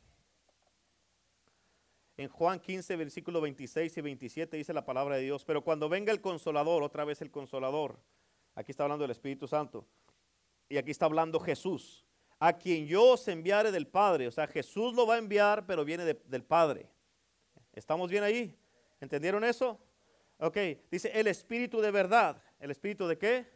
[2.18, 6.12] En Juan 15, versículo 26 y 27 dice la palabra de Dios, pero cuando venga
[6.12, 7.98] el consolador, otra vez el consolador,
[8.56, 9.87] aquí está hablando del Espíritu Santo,
[10.68, 12.04] y aquí está hablando Jesús,
[12.38, 15.82] a quien yo os enviare del Padre, o sea, Jesús lo va a enviar, pero
[15.82, 16.90] viene del Padre.
[17.79, 18.59] ¿Estamos bien ahí?
[19.01, 19.79] ¿Entendieron eso?
[20.38, 20.57] Ok,
[20.91, 22.43] dice el Espíritu de verdad.
[22.59, 23.47] ¿El Espíritu de qué?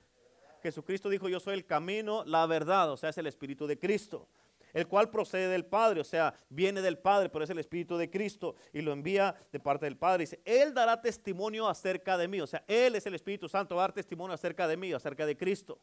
[0.62, 4.28] Jesucristo dijo, yo soy el camino, la verdad, o sea, es el Espíritu de Cristo.
[4.72, 8.10] el cual procede del Padre, o sea, viene del Padre, pero es el Espíritu de
[8.10, 10.22] Cristo y lo envía de parte del Padre.
[10.22, 13.82] Dice, Él dará testimonio acerca de mí, o sea, Él es el Espíritu Santo, va
[13.82, 15.78] a dar testimonio acerca de mí, acerca de Cristo.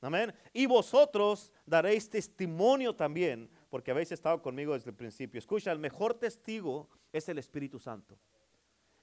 [0.00, 0.32] Amén.
[0.52, 5.38] Y vosotros daréis testimonio también, porque habéis estado conmigo desde el principio.
[5.38, 8.18] Escucha, el mejor testigo es el Espíritu Santo.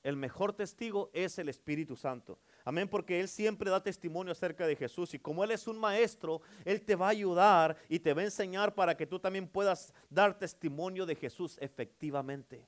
[0.04, 2.38] El mejor testigo es el Espíritu Santo.
[2.66, 5.14] Amén, porque Él siempre da testimonio acerca de Jesús.
[5.14, 8.26] Y como Él es un maestro, Él te va a ayudar y te va a
[8.26, 12.68] enseñar para que tú también puedas dar testimonio de Jesús efectivamente.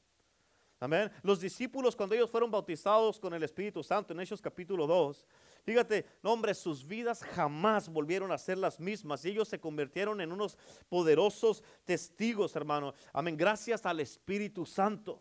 [0.86, 1.12] Amén.
[1.24, 5.26] Los discípulos cuando ellos fueron bautizados con el Espíritu Santo en Hechos capítulo 2,
[5.64, 10.32] fíjate, hombre, sus vidas jamás volvieron a ser las mismas y ellos se convirtieron en
[10.32, 12.94] unos poderosos testigos, hermano.
[13.14, 15.20] Amén, gracias al Espíritu Santo.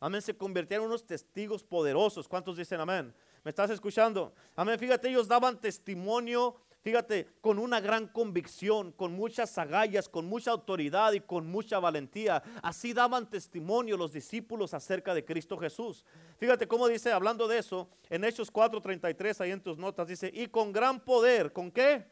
[0.00, 2.26] Amén, se convirtieron en unos testigos poderosos.
[2.26, 3.14] ¿Cuántos dicen amén?
[3.44, 4.32] ¿Me estás escuchando?
[4.56, 10.50] Amén, fíjate, ellos daban testimonio fíjate, con una gran convicción, con muchas agallas, con mucha
[10.50, 12.42] autoridad y con mucha valentía.
[12.62, 16.04] Así daban testimonio los discípulos acerca de Cristo Jesús.
[16.36, 20.46] Fíjate cómo dice, hablando de eso, en Hechos 4:33, ahí en tus notas, dice, y
[20.46, 22.06] con gran poder, ¿con qué?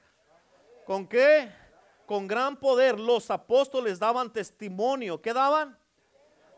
[0.87, 1.53] ¿Con qué?
[2.07, 5.21] Con gran poder los apóstoles daban testimonio.
[5.21, 5.77] ¿Qué daban?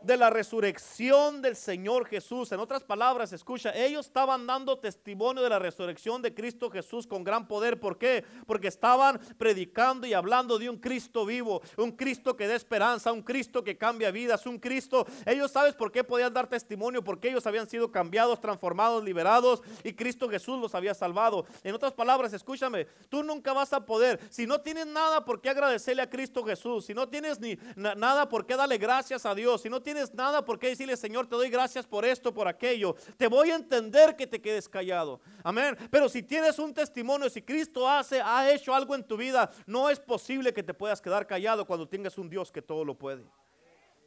[0.05, 2.51] De la resurrección del Señor Jesús.
[2.51, 7.23] En otras palabras, escucha, ellos estaban dando testimonio de la resurrección de Cristo Jesús con
[7.23, 7.79] gran poder.
[7.79, 8.23] ¿Por qué?
[8.45, 13.23] Porque estaban predicando y hablando de un Cristo vivo, un Cristo que da esperanza, un
[13.23, 15.07] Cristo que cambia vidas, un Cristo.
[15.25, 19.93] Ellos sabes por qué podían dar testimonio, porque ellos habían sido cambiados, transformados, liberados y
[19.93, 21.45] Cristo Jesús los había salvado.
[21.63, 25.49] En otras palabras, escúchame, tú nunca vas a poder, si no tienes nada por qué
[25.49, 29.61] agradecerle a Cristo Jesús, si no tienes ni nada por qué darle gracias a Dios,
[29.61, 32.95] si no tienes nada por qué decirle, Señor, te doy gracias por esto, por aquello.
[33.17, 35.21] Te voy a entender que te quedes callado.
[35.43, 35.77] Amén.
[35.89, 39.89] Pero si tienes un testimonio, si Cristo hace, ha hecho algo en tu vida, no
[39.89, 43.25] es posible que te puedas quedar callado cuando tengas un Dios que todo lo puede.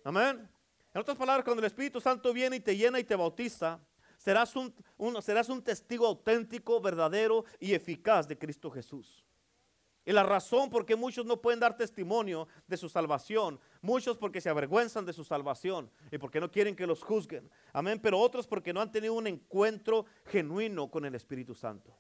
[0.04, 0.48] Amén.
[0.94, 3.78] En otras palabras, cuando el Espíritu Santo viene y te llena y te bautiza,
[4.16, 4.74] serás un,
[5.22, 9.24] serás un testigo auténtico, verdadero y eficaz de Cristo Jesús.
[10.08, 14.40] Y la razón por qué muchos no pueden dar testimonio de su salvación, muchos porque
[14.40, 17.50] se avergüenzan de su salvación y porque no quieren que los juzguen.
[17.74, 21.94] Amén, pero otros porque no han tenido un encuentro genuino con el Espíritu Santo.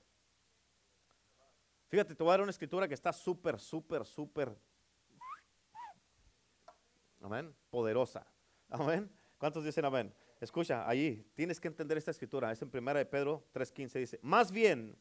[1.88, 4.56] Fíjate, te voy a dar una escritura que está súper, súper, súper,
[7.20, 8.26] amén, poderosa.
[8.70, 9.12] Amén.
[9.36, 10.14] ¿Cuántos dicen amén?
[10.40, 12.50] Escucha, ahí tienes que entender esta escritura.
[12.52, 13.98] Es en primera de Pedro 3.15.
[13.98, 14.96] Dice, más bien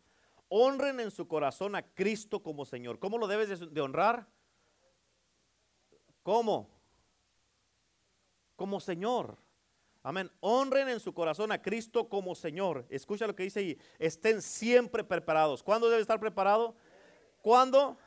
[0.50, 3.00] honren en su corazón a Cristo como Señor.
[3.00, 4.28] ¿Cómo lo debes de honrar?
[6.24, 6.70] ¿Cómo?
[8.56, 9.38] Como Señor.
[10.04, 10.32] Amén.
[10.40, 12.86] Honren en su corazón a Cristo como Señor.
[12.90, 13.78] Escucha lo que dice ahí.
[14.00, 15.62] Estén siempre preparados.
[15.62, 16.76] ¿Cuándo debe estar preparado?
[17.42, 17.98] ¿Cuándo?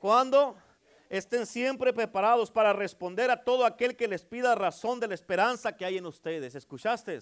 [0.00, 0.56] ¿Cuándo?
[1.08, 5.76] Estén siempre preparados para responder a todo aquel que les pida razón de la esperanza
[5.76, 6.54] que hay en ustedes.
[6.54, 7.18] ¿Escuchaste?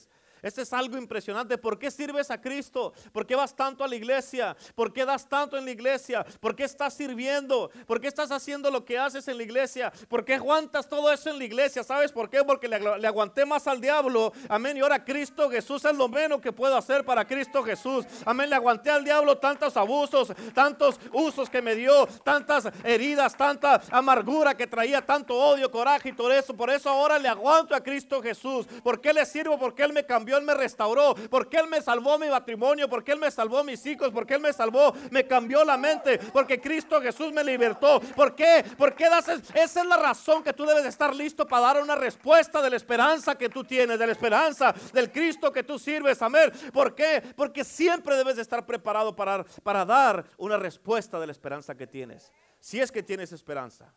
[0.47, 1.59] Este es algo impresionante.
[1.59, 2.93] ¿Por qué sirves a Cristo?
[3.11, 4.57] ¿Por qué vas tanto a la iglesia?
[4.77, 6.25] ¿Por qué das tanto en la iglesia?
[6.39, 7.69] ¿Por qué estás sirviendo?
[7.85, 9.93] ¿Por qué estás haciendo lo que haces en la iglesia?
[10.09, 11.83] ¿Por qué aguantas todo eso en la iglesia?
[11.83, 12.45] ¿Sabes por qué?
[12.45, 12.77] Porque le,
[13.09, 14.33] aguanté más al diablo.
[14.49, 14.77] Amén.
[14.77, 18.07] Y ahora Cristo Jesús es lo menos que puedo hacer para Cristo Jesús.
[18.25, 18.49] Amén.
[18.49, 24.57] Le aguanté al diablo tantos abusos, tantos usos que me dio, tantas heridas, tanta amargura
[24.57, 26.55] que traía, tanto odio, coraje y todo eso.
[26.55, 28.65] Por eso ahora le aguanto a Cristo Jesús.
[28.85, 29.59] ¿Por qué le sirvo?
[29.59, 33.19] Porque Él me cambió él me restauró, porque Él me salvó mi matrimonio, porque Él
[33.19, 37.33] me salvó mis hijos, porque Él me salvó, me cambió la mente, porque Cristo Jesús
[37.33, 38.01] me libertó.
[38.01, 38.65] ¿Por qué?
[38.77, 42.71] Porque esa es la razón que tú debes estar listo para dar una respuesta de
[42.71, 46.21] la esperanza que tú tienes, de la esperanza del Cristo que tú sirves.
[46.23, 46.53] Amén.
[46.73, 47.23] ¿Por qué?
[47.37, 52.33] Porque siempre debes estar preparado para, para dar una respuesta de la esperanza que tienes.
[52.61, 53.93] Si es que tienes esperanza.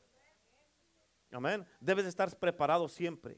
[1.31, 1.67] Amén.
[1.79, 3.37] Debes estar preparado siempre.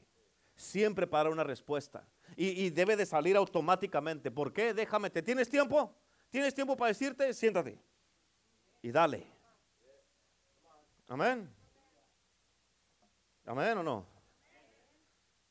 [0.62, 4.30] Siempre para una respuesta y, debe de salir automáticamente.
[4.30, 4.72] ¿Por qué?
[4.72, 5.92] Déjame, ¿te tienes tiempo?
[6.30, 7.34] ¿Tienes tiempo para decirte?
[7.34, 7.80] Siéntate
[8.80, 9.26] y dale.
[11.08, 11.52] Amén.
[13.44, 14.06] Amén o no.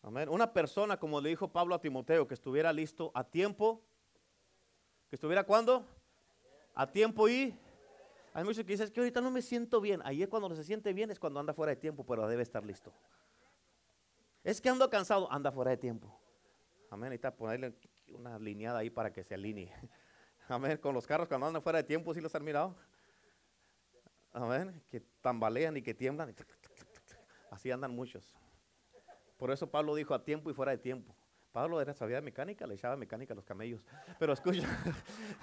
[0.02, 0.30] Amén.
[0.30, 3.84] Una persona, como le dijo Pablo a Timoteo, que estuviera listo a tiempo.
[5.10, 5.86] ¿Que estuviera cuándo?
[6.74, 7.54] A tiempo y...
[8.34, 10.02] Hay muchos que dicen que ahorita no me siento bien.
[10.06, 12.43] Ahí es cuando no se siente bien, es cuando anda fuera de tiempo, pero debe
[12.43, 12.93] estar listo.
[14.43, 16.13] Es que ando cansado, anda fuera de tiempo.
[16.89, 17.10] Amén.
[17.10, 17.73] Necesita ponerle
[18.13, 19.71] una lineada ahí para que se alinee.
[20.47, 20.77] Amén.
[20.77, 22.75] Con los carros cuando andan fuera de tiempo, ¿sí los han mirado?
[24.34, 24.82] Amén.
[24.89, 26.36] Que tambalean y que tiemblan.
[27.51, 28.36] Así andan muchos.
[29.38, 31.15] Por eso Pablo dijo a tiempo y fuera de tiempo.
[31.51, 33.82] Pablo era sabía mecánica, le echaba mecánica a los camellos.
[34.17, 34.65] Pero escucha,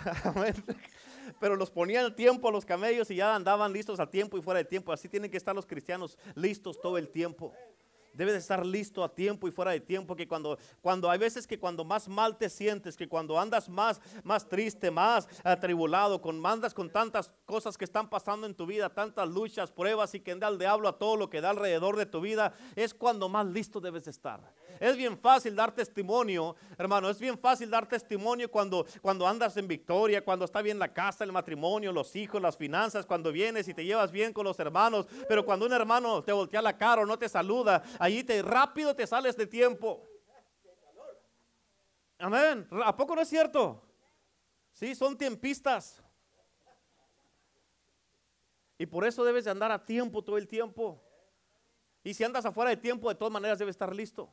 [1.41, 4.43] pero los ponían el tiempo a los camellos y ya andaban listos a tiempo y
[4.43, 4.91] fuera de tiempo.
[4.91, 7.53] Así tienen que estar los cristianos listos todo el tiempo.
[8.19, 11.47] Debes de estar listo a tiempo y fuera de tiempo, que cuando, cuando hay veces
[11.47, 16.37] que cuando más mal te sientes, que cuando andas más, más triste, más atribulado, con
[16.41, 20.33] mandas con tantas cosas que están pasando en tu vida, tantas luchas, pruebas y que
[20.33, 23.47] anda el diablo a todo lo que da alrededor de tu vida, es cuando más
[23.47, 24.41] listo debes de estar.
[24.81, 29.67] Es bien fácil dar testimonio, hermano, es bien fácil dar testimonio cuando, cuando andas en
[29.67, 33.75] victoria, cuando está bien la casa, el matrimonio, los hijos, las finanzas, cuando vienes y
[33.75, 37.07] te llevas bien con los hermanos, pero cuando un hermano te voltea la cara o
[37.07, 40.03] no te saluda, allí te rápido te sales de tiempo.
[42.19, 42.67] Amén.
[42.85, 43.83] ¿A poco no es cierto?
[44.73, 46.03] Sí, son tiempistas.
[48.79, 51.03] Y por eso debes de andar a tiempo todo el tiempo.
[52.05, 54.33] Y si andas afuera de tiempo, de todas maneras debes estar listo.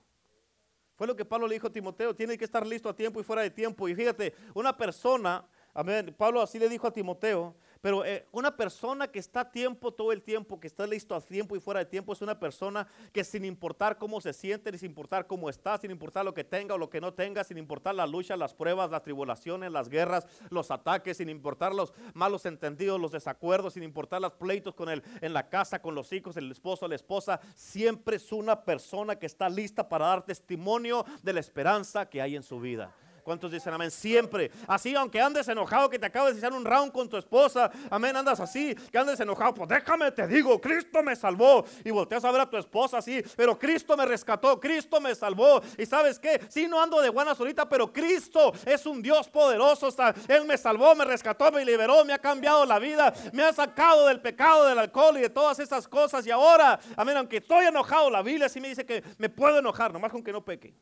[0.96, 3.24] Fue lo que Pablo le dijo a Timoteo, tiene que estar listo a tiempo y
[3.24, 3.88] fuera de tiempo.
[3.90, 7.56] Y fíjate, una persona, amén, Pablo así le dijo a Timoteo,
[7.86, 11.22] pero eh, una persona que está a tiempo todo el tiempo, que está listo a
[11.22, 14.90] tiempo y fuera de tiempo, es una persona que sin importar cómo se siente, sin
[14.90, 17.94] importar cómo está, sin importar lo que tenga o lo que no tenga, sin importar
[17.94, 23.00] la lucha, las pruebas, las tribulaciones, las guerras, los ataques, sin importar los malos entendidos,
[23.00, 26.88] los desacuerdos, sin importar los pleitos con en la casa, con los hijos, el esposo,
[26.88, 32.10] la esposa, siempre es una persona que está lista para dar testimonio de la esperanza
[32.10, 32.96] que hay en su vida.
[33.26, 33.90] ¿Cuántos dicen amén?
[33.90, 34.52] Siempre.
[34.68, 38.16] Así, aunque andes enojado, que te acabes de hacer un round con tu esposa, amén,
[38.16, 41.66] andas así, que andes enojado, pues déjame, te digo, Cristo me salvó.
[41.84, 45.60] Y volteas a ver a tu esposa así, pero Cristo me rescató, Cristo me salvó.
[45.76, 49.90] Y sabes qué, sí, no ando de buena solita, pero Cristo es un Dios poderoso.
[50.28, 54.06] Él me salvó, me rescató, me liberó, me ha cambiado la vida, me ha sacado
[54.06, 56.28] del pecado, del alcohol y de todas esas cosas.
[56.28, 59.92] Y ahora, amén, aunque estoy enojado, la Biblia sí me dice que me puedo enojar,
[59.92, 60.76] nomás con que no peque.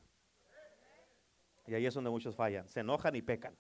[1.67, 2.67] Y ahí es donde muchos fallan.
[2.67, 3.56] Se enojan y pecan.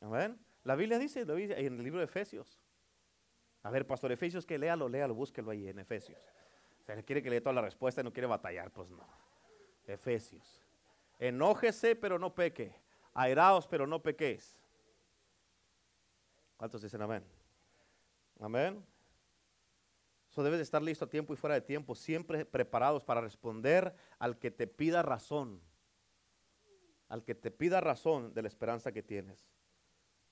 [0.00, 0.38] Amén.
[0.64, 2.60] La Biblia dice, en el libro de Efesios.
[3.62, 6.18] A ver, pastor, Efesios que léalo, léalo, búsquelo ahí en Efesios.
[6.84, 9.06] Se le quiere que lea toda la respuesta y no quiere batallar, pues no.
[9.86, 10.64] Efesios.
[11.18, 12.74] Enójese, pero no peque.
[13.14, 14.58] Airaos, pero no pequéis.
[16.56, 17.24] ¿Cuántos dicen amén?
[18.40, 18.84] Amén.
[20.30, 23.94] Eso debes de estar listo a tiempo y fuera de tiempo, siempre preparados para responder
[24.18, 25.60] al que te pida razón
[27.08, 29.48] al que te pida razón de la esperanza que tienes.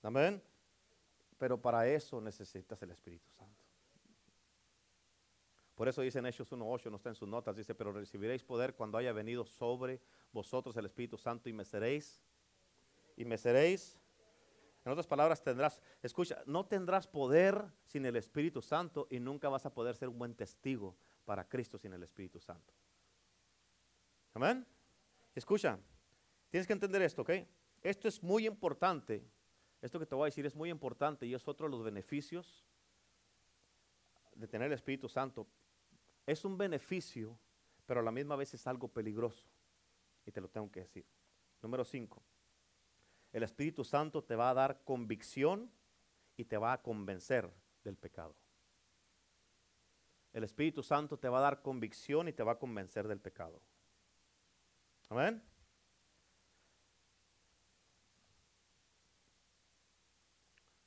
[0.02, 0.42] Amén.
[1.38, 3.66] Pero para eso necesitas el Espíritu Santo.
[5.74, 8.74] Por eso dice en Hechos 1.8, no está en sus notas, dice, pero recibiréis poder
[8.74, 10.00] cuando haya venido sobre
[10.32, 12.22] vosotros el Espíritu Santo y me seréis,
[13.14, 13.98] y me seréis.
[14.86, 19.66] En otras palabras, tendrás, escucha, no tendrás poder sin el Espíritu Santo y nunca vas
[19.66, 22.72] a poder ser un buen testigo para Cristo sin el Espíritu Santo.
[24.32, 24.66] Amén.
[25.34, 25.78] Escucha,
[26.50, 27.30] Tienes que entender esto, ¿ok?
[27.82, 29.24] Esto es muy importante.
[29.82, 32.64] Esto que te voy a decir es muy importante y es otro de los beneficios
[34.34, 35.46] de tener el Espíritu Santo.
[36.26, 37.38] Es un beneficio,
[37.86, 39.44] pero a la misma vez es algo peligroso.
[40.24, 41.06] Y te lo tengo que decir.
[41.62, 42.22] Número 5.
[43.32, 45.70] El Espíritu Santo te va a dar convicción
[46.36, 47.50] y te va a convencer
[47.84, 48.34] del pecado.
[50.32, 53.60] El Espíritu Santo te va a dar convicción y te va a convencer del pecado.
[55.08, 55.42] Amén.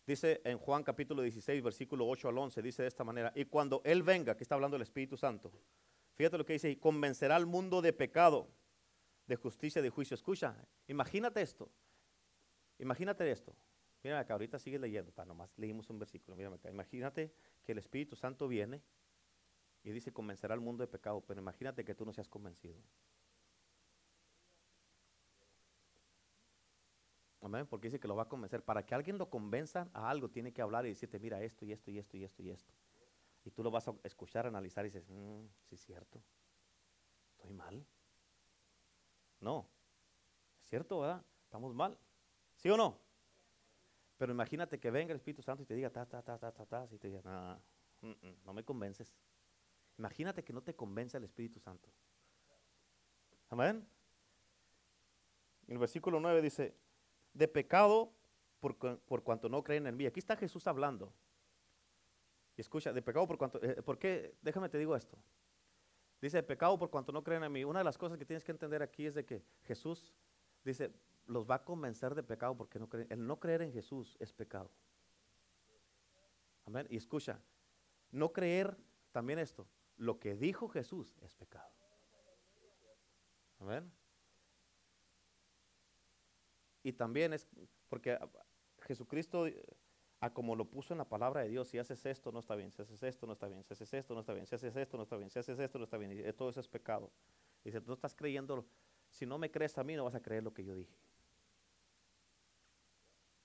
[0.09, 3.79] Dice en Juan capítulo 16, versículo 8 al 11, dice de esta manera, y cuando
[3.85, 5.51] Él venga, que está hablando el Espíritu Santo,
[6.15, 8.49] fíjate lo que dice, y convencerá al mundo de pecado,
[9.27, 10.15] de justicia, de juicio.
[10.15, 10.55] Escucha,
[10.87, 11.69] imagínate esto,
[12.79, 13.55] imagínate esto.
[14.01, 16.71] Mira acá, ahorita sigue leyendo, para nomás leímos un versículo, mira acá.
[16.71, 17.31] Imagínate
[17.63, 18.81] que el Espíritu Santo viene
[19.83, 22.81] y dice convencerá al mundo de pecado, pero imagínate que tú no seas convencido.
[27.49, 28.63] Amén, porque dice que lo va a convencer.
[28.63, 31.71] Para que alguien lo convenza a algo, tiene que hablar y decirte, mira esto y
[31.71, 32.71] esto y esto y esto y esto.
[33.43, 36.21] Y tú lo vas a escuchar, analizar y dices, mm, sí es cierto.
[37.31, 37.83] Estoy mal.
[39.39, 39.67] No.
[40.61, 41.25] Es cierto, ¿verdad?
[41.43, 41.97] Estamos mal.
[42.55, 42.99] ¿Sí o no?
[44.19, 46.65] Pero imagínate que venga el Espíritu Santo y te diga, ta, ta, ta, ta, ta,
[46.67, 47.59] ta, y te diga, no,
[48.01, 49.11] mm, mm, no me convences.
[49.97, 51.89] Imagínate que no te convence el Espíritu Santo.
[53.49, 53.89] Amén.
[55.67, 56.77] El versículo 9 dice,
[57.33, 58.13] de pecado
[58.59, 60.05] por, cuanto no creen en mí.
[60.05, 61.13] Aquí está Jesús hablando.
[62.57, 63.61] Y escucha, de pecado por cuanto...
[63.63, 64.35] Eh, ¿Por qué?
[64.41, 65.17] Déjame te digo esto.
[66.21, 67.63] Dice, de pecado por cuanto no creen en mí.
[67.63, 70.13] Una de las cosas que tienes que entender aquí es de que Jesús
[70.65, 70.91] dice,
[71.25, 73.07] los va a convencer de pecado porque no creen.
[73.09, 74.69] El no creer en Jesús es pecado.
[76.65, 76.85] Amén.
[76.89, 77.41] Y escucha,
[78.11, 78.77] no creer
[79.11, 79.67] también esto.
[79.95, 81.69] Lo que dijo Jesús es pecado.
[83.59, 83.91] Amén.
[86.89, 87.47] Y también es
[87.87, 88.17] porque
[88.81, 89.63] Jesucristo, eh,
[90.21, 92.71] a como lo puso en la palabra de Dios, si haces esto no está bien,
[92.71, 94.97] si haces esto no está bien, si haces esto no está bien, si haces esto
[94.97, 97.11] no está bien, si haces esto no está bien, y todo eso es pecado.
[97.63, 98.65] Dice, tú estás creyendo,
[99.11, 100.95] si no me crees a mí, no vas a creer lo que yo dije.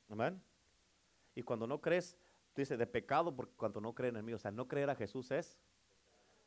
[0.09, 0.41] Amén.
[1.35, 2.17] Y cuando no crees,
[2.57, 5.31] dice de pecado, porque cuando no creen en mí, o sea, no creer a Jesús
[5.33, 5.59] es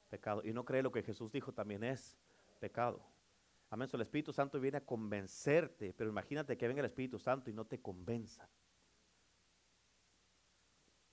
[0.09, 0.41] pecado.
[0.43, 2.17] Y no creer lo que Jesús dijo también es
[2.59, 3.05] pecado.
[3.69, 3.89] Amén.
[3.91, 7.65] el Espíritu Santo viene a convencerte, pero imagínate que venga el Espíritu Santo y no
[7.65, 8.49] te convenza.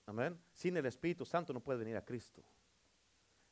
[0.06, 0.38] Amén.
[0.52, 2.44] Sin el Espíritu Santo no puedes venir a Cristo.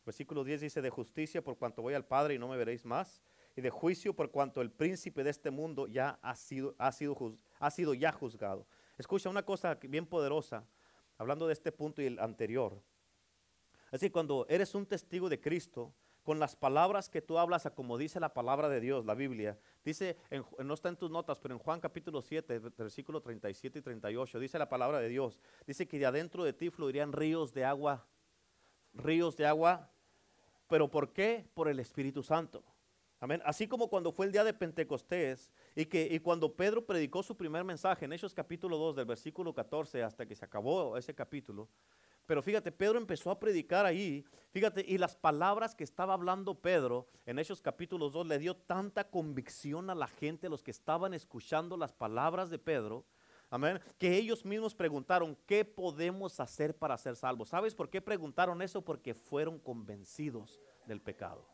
[0.05, 3.22] Versículo 10 dice, de justicia por cuanto voy al Padre y no me veréis más,
[3.57, 7.38] y de juicio por cuanto el príncipe de este mundo ya ha sido, ha sido,
[7.59, 8.66] ha sido ya juzgado.
[8.98, 10.66] Escucha una cosa bien poderosa,
[11.18, 12.82] hablando de este punto y el anterior.
[13.90, 17.99] Así cuando eres un testigo de Cristo, con las palabras que tú hablas, a como
[17.99, 20.16] dice la palabra de Dios, la Biblia, dice,
[20.59, 24.59] no está en tus notas, pero en Juan capítulo 7, versículo 37 y 38, dice
[24.59, 28.07] la palabra de Dios, dice que de adentro de ti fluirían ríos de agua,
[28.95, 29.91] ríos de agua,
[30.68, 31.45] pero ¿por qué?
[31.55, 32.62] Por el Espíritu Santo.
[33.23, 33.41] Amén.
[33.45, 37.37] Así como cuando fue el día de Pentecostés y, que, y cuando Pedro predicó su
[37.37, 41.68] primer mensaje en Hechos capítulo 2 del versículo 14 hasta que se acabó ese capítulo.
[42.33, 47.07] Pero fíjate, Pedro empezó a predicar ahí, fíjate, y las palabras que estaba hablando Pedro
[47.26, 51.12] en Hechos capítulo 2 le dio tanta convicción a la gente, a los que estaban
[51.12, 53.05] escuchando las palabras de Pedro,
[53.51, 57.51] amén, que ellos mismos preguntaron, ¿qué podemos hacer para ser salvos?
[57.51, 58.80] ¿Sabes por qué preguntaron eso?
[58.80, 61.51] Porque fueron convencidos del pecado.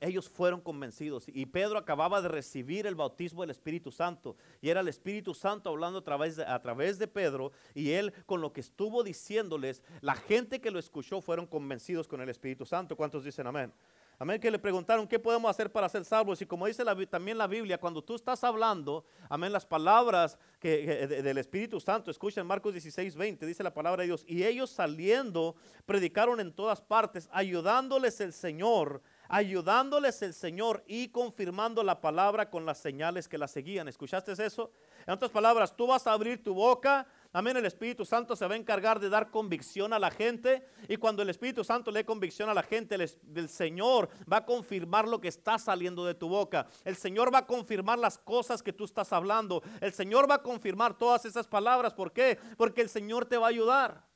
[0.00, 1.24] Ellos fueron convencidos.
[1.28, 4.36] Y Pedro acababa de recibir el bautismo del Espíritu Santo.
[4.60, 7.52] Y era el Espíritu Santo hablando a través, de, a través de Pedro.
[7.74, 12.20] Y él con lo que estuvo diciéndoles, la gente que lo escuchó fueron convencidos con
[12.20, 12.96] el Espíritu Santo.
[12.96, 13.72] ¿Cuántos dicen amén?
[14.20, 16.42] Amén, que le preguntaron qué podemos hacer para ser salvos.
[16.42, 21.38] Y como dice también la Biblia, cuando tú estás hablando, amén, las palabras que, del
[21.38, 24.24] Espíritu Santo, escuchen Marcos 16, 20, dice la palabra de Dios.
[24.26, 25.54] Y ellos saliendo,
[25.86, 32.64] predicaron en todas partes, ayudándoles el Señor ayudándoles el Señor y confirmando la palabra con
[32.64, 33.86] las señales que la seguían.
[33.86, 34.72] ¿Escuchaste eso?
[35.06, 37.06] En otras palabras, tú vas a abrir tu boca.
[37.32, 40.96] Amén, el Espíritu Santo se va a encargar de dar convicción a la gente y
[40.96, 45.06] cuando el Espíritu Santo le dé convicción a la gente, el, Señor va a confirmar
[45.06, 46.66] lo que está saliendo de tu boca.
[46.84, 49.62] El Señor va a confirmar las cosas que tú estás hablando.
[49.80, 51.92] El Señor va a confirmar todas esas palabras.
[51.92, 52.38] ¿Por qué?
[52.56, 54.06] Porque el Señor te va a ayudar.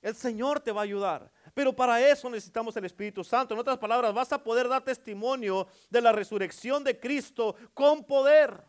[0.00, 1.30] El Señor te va a ayudar.
[1.54, 3.54] Pero para eso necesitamos el Espíritu Santo.
[3.54, 8.60] En otras palabras, vas a poder dar testimonio de la resurrección de Cristo con poder.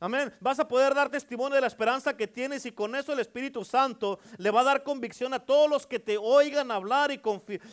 [0.00, 0.32] Amén.
[0.40, 3.64] Vas a poder dar testimonio de la esperanza que tienes y con eso el Espíritu
[3.64, 7.20] Santo le va a dar convicción a todos los que te oigan hablar y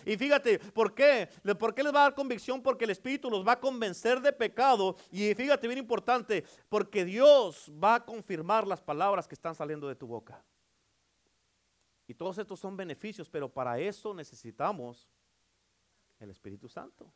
[0.05, 1.29] Y fíjate, ¿por qué?
[1.59, 2.63] ¿Por qué les va a dar convicción?
[2.63, 4.95] Porque el Espíritu los va a convencer de pecado.
[5.11, 9.95] Y fíjate, bien importante, porque Dios va a confirmar las palabras que están saliendo de
[9.95, 10.43] tu boca.
[12.07, 15.09] Y todos estos son beneficios, pero para eso necesitamos
[16.19, 17.11] el Espíritu Santo.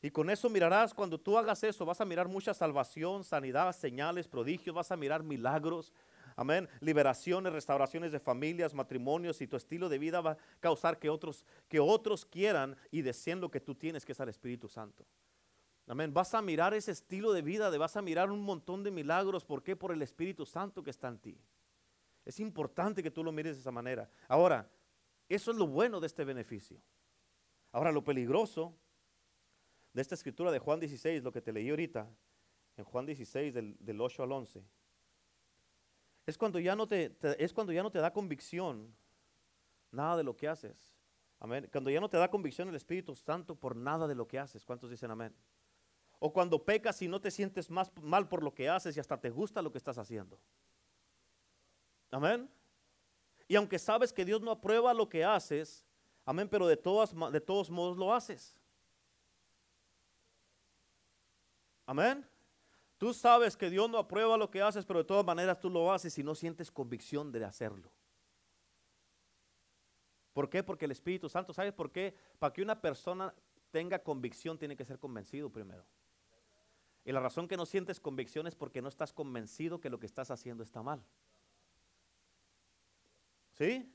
[0.00, 4.28] Y con eso mirarás, cuando tú hagas eso, vas a mirar mucha salvación, sanidad, señales,
[4.28, 5.92] prodigios, vas a mirar milagros,
[6.36, 11.10] amén, liberaciones, restauraciones de familias, matrimonios y tu estilo de vida va a causar que
[11.10, 15.04] otros, que otros quieran y deseen lo que tú tienes, que es el Espíritu Santo.
[15.88, 18.92] Amén, vas a mirar ese estilo de vida, de vas a mirar un montón de
[18.92, 19.74] milagros, ¿por qué?
[19.74, 21.38] Por el Espíritu Santo que está en ti.
[22.28, 24.06] Es importante que tú lo mires de esa manera.
[24.28, 24.70] Ahora,
[25.30, 26.78] eso es lo bueno de este beneficio.
[27.72, 28.76] Ahora, lo peligroso
[29.94, 32.06] de esta escritura de Juan 16, lo que te leí ahorita,
[32.76, 34.62] en Juan 16 del, 8 al 11,
[36.26, 38.94] es cuando, ya no te, es cuando ya no te da convicción
[39.90, 40.94] nada de lo que haces.
[41.40, 41.66] Amén.
[41.72, 44.66] Cuando ya no te da convicción el Espíritu Santo por nada de lo que haces.
[44.66, 45.34] ¿Cuántos dicen amén?
[46.18, 49.18] O cuando pecas y no te sientes más mal por lo que haces y hasta
[49.18, 50.38] te gusta lo que estás haciendo.
[52.10, 52.48] Amén.
[53.46, 55.84] Y aunque sabes que Dios no aprueba lo que haces,
[56.24, 58.54] amén, pero de, todas, de todos modos lo haces.
[61.86, 62.26] Amén.
[62.98, 65.90] Tú sabes que Dios no aprueba lo que haces, pero de todas maneras tú lo
[65.92, 67.90] haces y no sientes convicción de hacerlo.
[70.32, 70.62] ¿Por qué?
[70.62, 72.14] Porque el Espíritu Santo, ¿sabes por qué?
[72.38, 73.34] Para que una persona
[73.70, 75.84] tenga convicción tiene que ser convencido primero.
[77.04, 80.06] Y la razón que no sientes convicción es porque no estás convencido que lo que
[80.06, 81.02] estás haciendo está mal.
[83.58, 83.92] ¿Sí?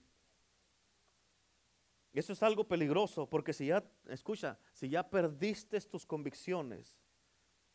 [2.11, 6.95] Eso es algo peligroso porque si ya, escucha, si ya perdiste tus convicciones,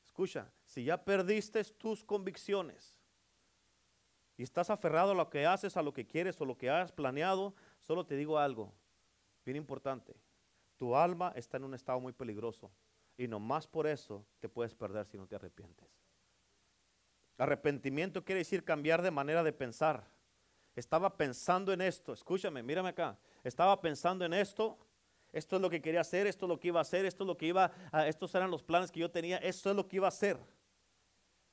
[0.05, 2.95] escucha, si ya perdiste tus convicciones
[4.37, 6.93] y estás aferrado a lo que haces, a lo que quieres o lo que has
[6.93, 8.73] planeado, solo te digo algo,
[9.45, 10.15] bien importante,
[10.77, 12.71] tu alma está en un estado muy peligroso
[13.17, 15.89] y nomás por eso te puedes perder si no te arrepientes.
[17.39, 20.18] Arrepentimiento quiere decir cambiar de manera de pensar.
[20.79, 23.19] Estaba pensando en esto, escúchame, mírame acá.
[23.43, 24.79] Estaba pensando en esto,
[25.33, 27.27] esto es lo que quería hacer, esto es lo que iba a hacer, esto es
[27.27, 29.97] lo que iba, a, estos eran los planes que yo tenía, esto es lo que
[29.97, 30.39] iba a hacer.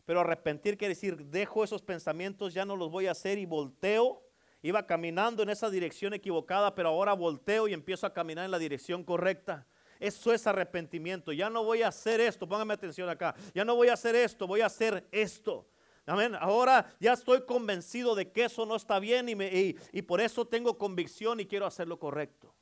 [0.05, 4.21] Pero arrepentir quiere decir, dejo esos pensamientos, ya no los voy a hacer y volteo.
[4.61, 8.59] Iba caminando en esa dirección equivocada, pero ahora volteo y empiezo a caminar en la
[8.59, 9.65] dirección correcta.
[9.99, 11.31] Eso es arrepentimiento.
[11.31, 13.35] Ya no voy a hacer esto, póngame atención acá.
[13.53, 15.67] Ya no voy a hacer esto, voy a hacer esto.
[16.05, 16.35] Amén.
[16.39, 19.49] Ahora ya estoy convencido de que eso no está bien y, me,
[19.91, 22.53] y, por eso tengo convicción y quiero hacer lo correcto.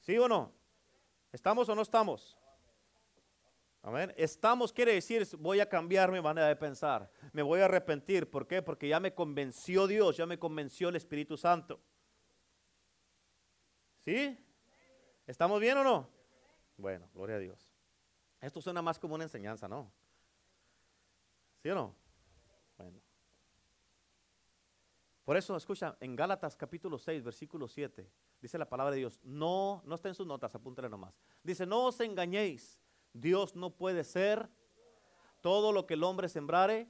[0.00, 0.52] ¿Sí o no?
[1.30, 2.38] ¿Estamos o no estamos?
[3.82, 4.14] Amén.
[4.16, 7.10] Estamos quiere decir, voy a cambiar mi manera de pensar.
[7.32, 8.30] Me voy a arrepentir.
[8.30, 8.62] ¿Por qué?
[8.62, 11.80] Porque ya me convenció Dios, ya me convenció el Espíritu Santo.
[13.98, 14.38] ¿Sí?
[15.26, 16.08] ¿Estamos bien o no?
[16.78, 17.70] Bueno, gloria a Dios.
[18.40, 19.92] Esto suena más como una enseñanza, ¿no?
[21.62, 21.94] ¿Sí o no?
[22.78, 23.00] Bueno.
[25.24, 29.82] Por eso, escucha, en Gálatas capítulo 6, versículo 7, dice la palabra de Dios, no,
[29.84, 31.14] no está en sus notas, apúntale nomás.
[31.42, 32.80] Dice, no os engañéis,
[33.12, 34.48] Dios no puede ser
[35.40, 36.88] todo lo que el hombre sembrare.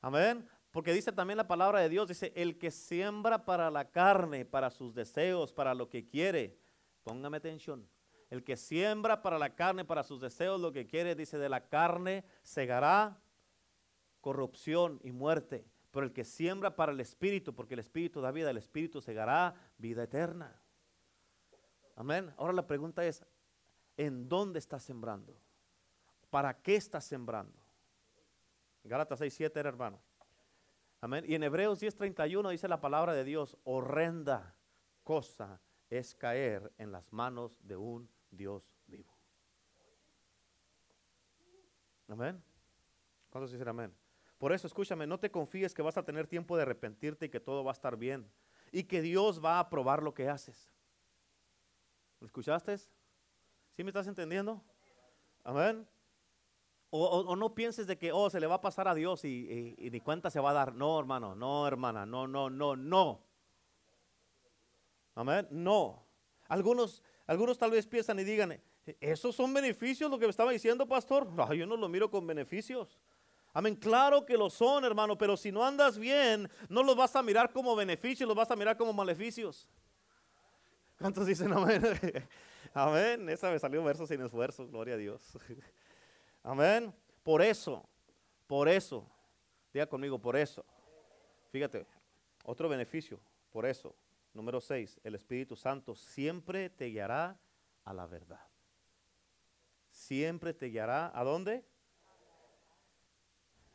[0.00, 0.48] Amén.
[0.72, 4.70] Porque dice también la palabra de Dios, dice, el que siembra para la carne, para
[4.70, 6.58] sus deseos, para lo que quiere,
[7.02, 7.88] póngame atención,
[8.28, 11.68] el que siembra para la carne, para sus deseos, lo que quiere, dice, de la
[11.68, 13.22] carne segará
[14.26, 15.64] corrupción y muerte.
[15.92, 19.54] Pero el que siembra para el Espíritu, porque el Espíritu da vida, el Espíritu segará
[19.78, 20.60] vida eterna.
[21.94, 22.34] Amén.
[22.36, 23.24] Ahora la pregunta es,
[23.96, 25.40] ¿en dónde estás sembrando?
[26.28, 27.56] ¿Para qué estás sembrando?
[28.82, 30.00] Gálatas 6, 7 era hermano.
[31.00, 31.24] Amén.
[31.28, 34.56] Y en Hebreos 10:31 dice la palabra de Dios, horrenda
[35.04, 39.16] cosa es caer en las manos de un Dios vivo.
[42.08, 42.42] Amén.
[43.30, 43.94] ¿Cuántos dicen amén?
[44.38, 47.40] Por eso, escúchame, no te confíes que vas a tener tiempo de arrepentirte y que
[47.40, 48.30] todo va a estar bien.
[48.70, 50.70] Y que Dios va a aprobar lo que haces.
[52.20, 52.76] ¿Lo escuchaste?
[52.78, 54.62] ¿Sí me estás entendiendo?
[55.44, 55.86] Amén.
[56.90, 60.00] O, no pienses de que, oh, se le va a pasar a Dios y, ni
[60.00, 60.74] cuenta se va a dar.
[60.74, 63.22] No, hermano, no, hermana, no, no, no, no.
[65.14, 65.46] Amén.
[65.50, 66.06] No.
[66.48, 68.60] Algunos, algunos tal vez piensan y digan,
[69.00, 71.26] ¿esos son beneficios lo que me estaba diciendo, pastor?
[71.26, 72.98] No, yo no lo miro con beneficios.
[73.56, 77.22] Amén, claro que lo son, hermano, pero si no andas bien, no los vas a
[77.22, 79.66] mirar como beneficios, los vas a mirar como maleficios.
[80.98, 81.80] ¿Cuántos dicen amén?
[82.74, 85.22] amén, esa me salió un verso sin esfuerzo, gloria a Dios.
[86.42, 87.88] amén, por eso,
[88.46, 89.10] por eso,
[89.72, 90.62] diga conmigo, por eso.
[91.50, 91.86] Fíjate,
[92.44, 93.96] otro beneficio, por eso.
[94.34, 97.40] Número 6, el Espíritu Santo siempre te guiará
[97.86, 98.46] a la verdad.
[99.88, 101.64] Siempre te guiará a dónde?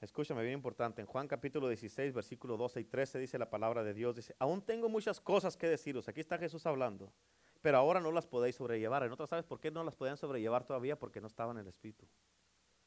[0.02, 0.99] Escúchame, bien importante.
[0.99, 4.16] En Juan capítulo 16, versículo 12 y 13 dice la palabra de Dios.
[4.16, 6.08] Dice, aún tengo muchas cosas que deciros.
[6.10, 7.14] Aquí está Jesús hablando.
[7.62, 9.04] Pero ahora no las podéis sobrellevar.
[9.04, 10.97] En otras, ¿sabes por qué no las podían sobrellevar todavía?
[10.97, 12.08] Porque no estaban en el Espíritu.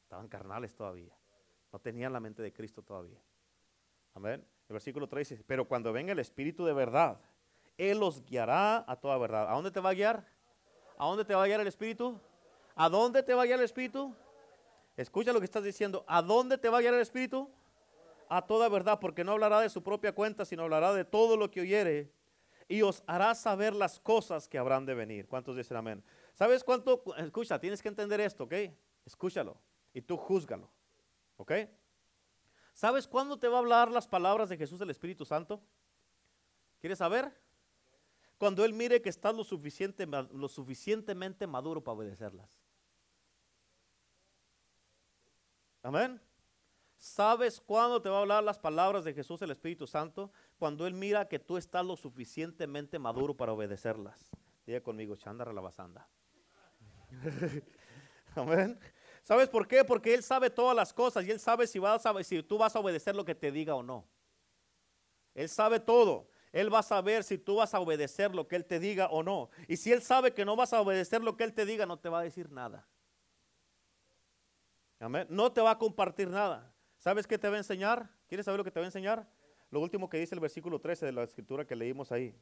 [0.03, 1.17] Estaban carnales todavía.
[1.73, 3.21] No tenían la mente de Cristo todavía.
[4.15, 4.45] Amén.
[4.69, 7.21] El versículo 13 dice, pero cuando venga el Espíritu de verdad,
[7.79, 9.49] Él los guiará a toda verdad.
[9.49, 10.27] ¿A dónde te va a guiar?
[10.99, 12.19] ¿A dónde te va a guiar el Espíritu?
[12.75, 14.17] ¿A dónde te va a guiar el Espíritu?
[14.97, 16.05] Escucha lo que estás diciendo.
[16.07, 17.51] ¿A dónde te va a guiar el Espíritu?
[18.29, 21.51] A toda verdad, porque no hablará de su propia cuenta, sino hablará de todo lo
[21.51, 22.13] que oyere
[22.69, 25.29] y os hará saber las cosas que habrán de venir.
[25.29, 26.03] ¿Cuántos dicen amén?
[26.33, 27.03] ¿Sabes cuánto?
[27.19, 28.55] Escucha, tienes que entender esto, ¿ok?
[29.05, 29.59] Escúchalo
[29.93, 30.71] y tú júzgalo,
[31.37, 31.53] ¿ok?
[32.73, 35.63] ¿Sabes cuándo te va a hablar las palabras de Jesús el Espíritu Santo?
[36.81, 37.33] ¿Quieres saber?
[38.39, 39.45] Cuando Él mire que estás lo,
[40.33, 42.64] lo suficientemente maduro para obedecerlas.
[45.85, 46.19] Amén.
[46.97, 50.33] ¿Sabes cuándo te va a hablar las palabras de Jesús el Espíritu Santo?
[50.59, 54.31] Cuando Él mira que tú estás lo suficientemente maduro para obedecerlas.
[54.67, 56.09] Diga conmigo, chandara la basanda.
[58.35, 58.81] Amén.
[59.23, 59.85] ¿Sabes por qué?
[59.85, 62.75] Porque Él sabe todas las cosas y Él sabe si, vas a, si tú vas
[62.75, 64.09] a obedecer lo que te diga o no.
[65.35, 66.31] Él sabe todo.
[66.51, 69.23] Él va a saber si tú vas a obedecer lo que Él te diga o
[69.23, 69.51] no.
[69.69, 71.99] Y si Él sabe que no vas a obedecer lo que Él te diga, no
[71.99, 72.89] te va a decir nada.
[75.09, 76.73] No te va a compartir nada.
[76.99, 78.11] ¿Sabes qué te va a enseñar?
[78.27, 79.29] ¿Quieres saber lo que te va a enseñar?
[79.71, 82.35] Lo último que dice el versículo 13 de la escritura que leímos ahí.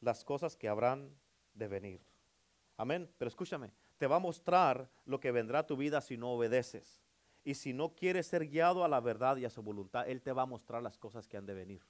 [0.00, 1.10] Las cosas que habrán
[1.54, 2.00] de venir.
[2.76, 3.10] Amén.
[3.18, 7.02] Pero escúchame, te va a mostrar lo que vendrá a tu vida si no obedeces.
[7.44, 10.32] Y si no quieres ser guiado a la verdad y a su voluntad, Él te
[10.32, 11.82] va a mostrar las cosas que han de venir.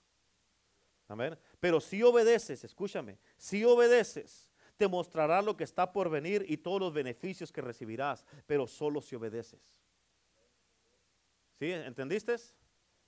[1.08, 1.38] Amén.
[1.60, 6.80] Pero si obedeces, escúchame, si obedeces, te mostrará lo que está por venir y todos
[6.80, 9.77] los beneficios que recibirás, pero solo si obedeces.
[11.58, 11.72] ¿Sí?
[11.72, 12.36] ¿Entendiste?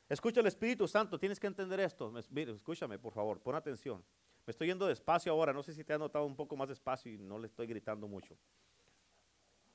[0.08, 2.12] Escucha el Espíritu Santo, tienes que entender esto.
[2.18, 4.04] escúchame, por favor, pon atención.
[4.44, 7.12] Me estoy yendo despacio ahora, no sé si te has notado un poco más despacio
[7.12, 8.36] y no le estoy gritando mucho.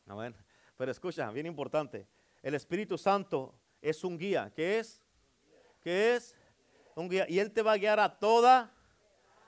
[0.08, 0.36] Amén.
[0.76, 2.08] Pero escucha, bien importante.
[2.42, 4.52] El Espíritu Santo es un guía.
[4.54, 5.02] ¿Qué es?
[5.82, 6.36] ¿Qué es?
[6.96, 7.26] Un guía.
[7.30, 8.74] Y Él te va a guiar a toda.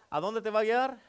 [0.09, 1.01] ¿A dónde te va a guiar?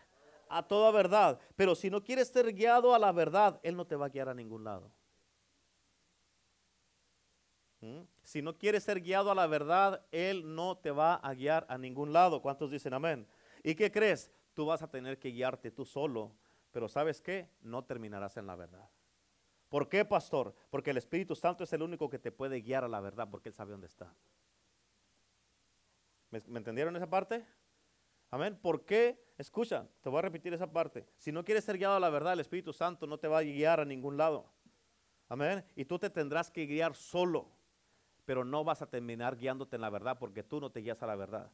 [0.48, 1.38] A toda verdad.
[1.54, 4.28] Pero si no quieres ser guiado a la verdad, Él no te va a guiar
[4.28, 4.90] a ningún lado.
[7.80, 8.00] ¿Mm?
[8.24, 11.78] Si no quieres ser guiado a la verdad, Él no te va a guiar a
[11.78, 12.42] ningún lado.
[12.42, 13.26] ¿Cuántos dicen amén?
[13.62, 14.30] ¿Y qué crees?
[14.54, 16.32] Tú vas a tener que guiarte tú solo,
[16.72, 17.48] pero ¿sabes qué?
[17.60, 18.88] No terminarás en la verdad.
[19.68, 20.54] ¿Por qué, pastor?
[20.70, 23.50] Porque el Espíritu Santo es el único que te puede guiar a la verdad, porque
[23.50, 24.12] Él sabe dónde está.
[26.30, 27.44] ¿Me, entendieron esa parte?
[28.30, 28.58] Amén.
[28.60, 29.22] ¿Por qué?
[29.38, 31.06] Escucha, te voy a repetir esa parte.
[31.16, 33.42] Si no quieres ser guiado a la verdad, el Espíritu Santo no te va a
[33.42, 34.50] guiar a ningún lado.
[35.28, 35.64] Amén.
[35.76, 37.57] Y tú te tendrás que guiar solo
[38.28, 41.06] pero no vas a terminar guiándote en la verdad porque tú no te guías a
[41.06, 41.50] la verdad.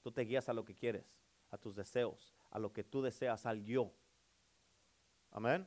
[0.00, 1.04] Tú te guías a lo que quieres,
[1.50, 3.92] a tus deseos, a lo que tú deseas, al yo.
[5.32, 5.66] Amén.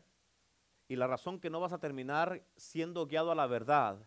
[0.88, 3.98] Y la razón que no vas a terminar siendo guiado a la verdad,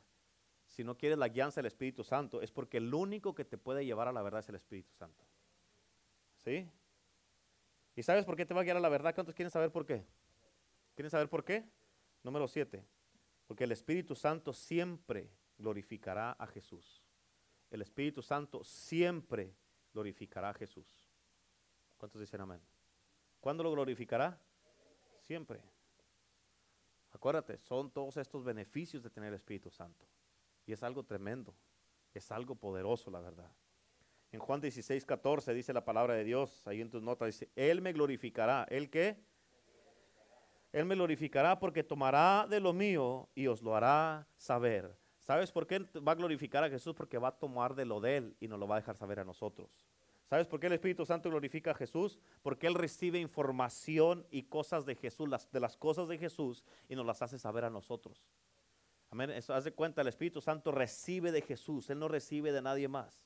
[0.65, 3.85] si no quieres la guianza del Espíritu Santo, es porque el único que te puede
[3.85, 5.23] llevar a la verdad es el Espíritu Santo.
[6.39, 6.67] ¿Sí?
[7.95, 9.15] ¿Y sabes por qué te va a guiar a la verdad?
[9.15, 10.03] ¿Cuántos quieren saber por qué?
[10.95, 11.63] ¿Quieren saber por qué?
[12.23, 12.83] Número siete.
[13.47, 17.03] Porque el Espíritu Santo siempre glorificará a Jesús.
[17.71, 19.55] El Espíritu Santo siempre
[19.93, 21.11] glorificará a Jesús.
[21.97, 22.61] ¿Cuántos dicen amén?
[23.41, 24.41] ¿Cuándo lo glorificará?
[25.21, 25.61] Siempre.
[27.13, 30.07] Acuérdate, son todos estos beneficios de tener el Espíritu Santo.
[30.67, 31.55] Y es algo tremendo,
[32.15, 33.51] es algo poderoso, la verdad.
[34.31, 37.81] En Juan 16, 14 dice la palabra de Dios, ahí en tus notas dice, Él
[37.81, 38.67] me glorificará.
[38.69, 39.17] ¿Él qué?
[40.73, 44.95] Él me glorificará porque tomará de lo mío y os lo hará saber.
[45.29, 46.95] ¿Sabes por qué va a glorificar a Jesús?
[46.95, 49.21] Porque va a tomar de lo de Él y nos lo va a dejar saber
[49.21, 49.69] a nosotros.
[50.25, 52.19] ¿Sabes por qué el Espíritu Santo glorifica a Jesús?
[52.41, 56.97] Porque Él recibe información y cosas de Jesús, las, de las cosas de Jesús, y
[56.97, 58.25] nos las hace saber a nosotros.
[59.11, 59.29] Amén.
[59.29, 63.23] Eso hace cuenta, el Espíritu Santo recibe de Jesús, Él no recibe de nadie más.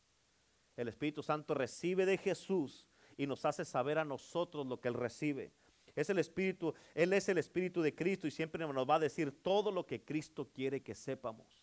[0.76, 4.94] El Espíritu Santo recibe de Jesús y nos hace saber a nosotros lo que Él
[4.94, 5.52] recibe.
[5.94, 9.30] Es el Espíritu, Él es el Espíritu de Cristo y siempre nos va a decir
[9.40, 11.61] todo lo que Cristo quiere que sepamos.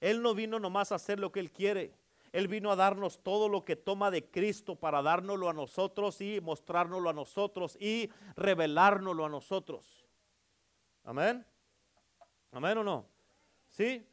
[0.00, 1.94] Él no vino nomás a hacer lo que Él quiere.
[2.32, 6.40] Él vino a darnos todo lo que toma de Cristo para dárnoslo a nosotros y
[6.40, 10.06] mostrárnoslo a nosotros y revelárnoslo a nosotros.
[11.04, 11.44] Amén.
[12.50, 13.06] Amén o no.
[13.68, 14.06] ¿Sí?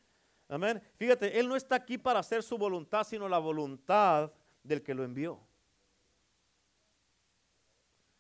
[0.50, 0.82] Amén.
[0.98, 4.32] Fíjate, Él no está aquí para hacer su voluntad, sino la voluntad
[4.64, 5.40] del que lo envió.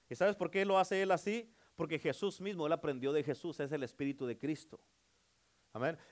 [0.09, 1.51] ¿Y sabes por qué lo hace Él así?
[1.75, 4.79] Porque Jesús mismo, Él aprendió de Jesús, es el Espíritu de Cristo.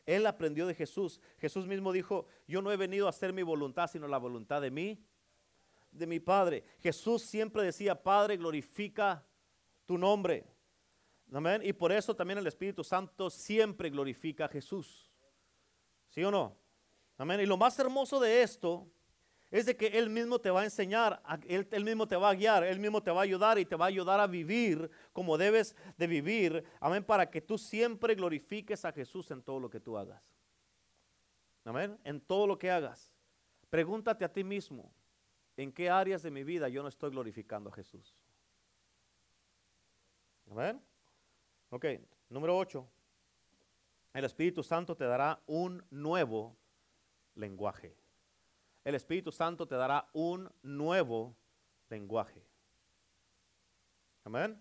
[0.06, 1.20] Él aprendió de Jesús.
[1.40, 4.72] Jesús mismo dijo, yo no he venido a hacer mi voluntad, sino la voluntad de
[4.72, 5.04] mí,
[5.92, 6.64] de mi Padre.
[6.80, 9.26] Jesús siempre decía, Padre, glorifica
[9.86, 10.46] tu nombre.
[11.34, 11.62] Amén.
[11.64, 15.12] Y por eso también el Espíritu Santo siempre glorifica a Jesús.
[16.10, 16.58] ¿Sí o no?
[17.18, 17.42] Amén.
[17.42, 18.90] Y lo más hermoso de esto
[19.50, 22.64] es de que Él mismo te va a enseñar, él, mismo te va a guiar,
[22.64, 25.76] Él mismo te va a ayudar y te va a ayudar a vivir como debes
[25.98, 26.64] de vivir.
[26.82, 30.36] Amén, para que tú siempre glorifiques a Jesús en todo lo que tú hagas.
[31.64, 33.14] Amén, en todo lo que hagas.
[33.70, 34.92] Pregúntate a ti mismo,
[35.56, 38.16] ¿en qué áreas de mi vida yo no estoy glorificando a Jesús?
[40.52, 40.82] Amén.
[41.70, 41.86] Ok,
[42.30, 42.86] número 8.
[44.14, 46.58] El Espíritu Santo te dará un nuevo
[47.36, 47.96] lenguaje
[48.88, 51.36] el Espíritu Santo te dará un nuevo
[51.90, 52.42] lenguaje.
[54.24, 54.58] Amén.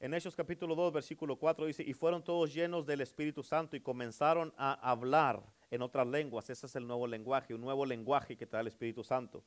[0.00, 3.80] En Hechos capítulo 2, versículo 4 dice, y fueron todos llenos del Espíritu Santo y
[3.80, 5.40] comenzaron a hablar
[5.70, 6.50] en otras lenguas.
[6.50, 9.44] Ese es el nuevo lenguaje, un nuevo lenguaje que te da el Espíritu Santo.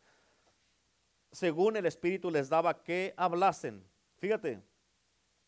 [1.34, 3.86] Según el Espíritu les daba que hablasen.
[4.16, 4.62] Fíjate,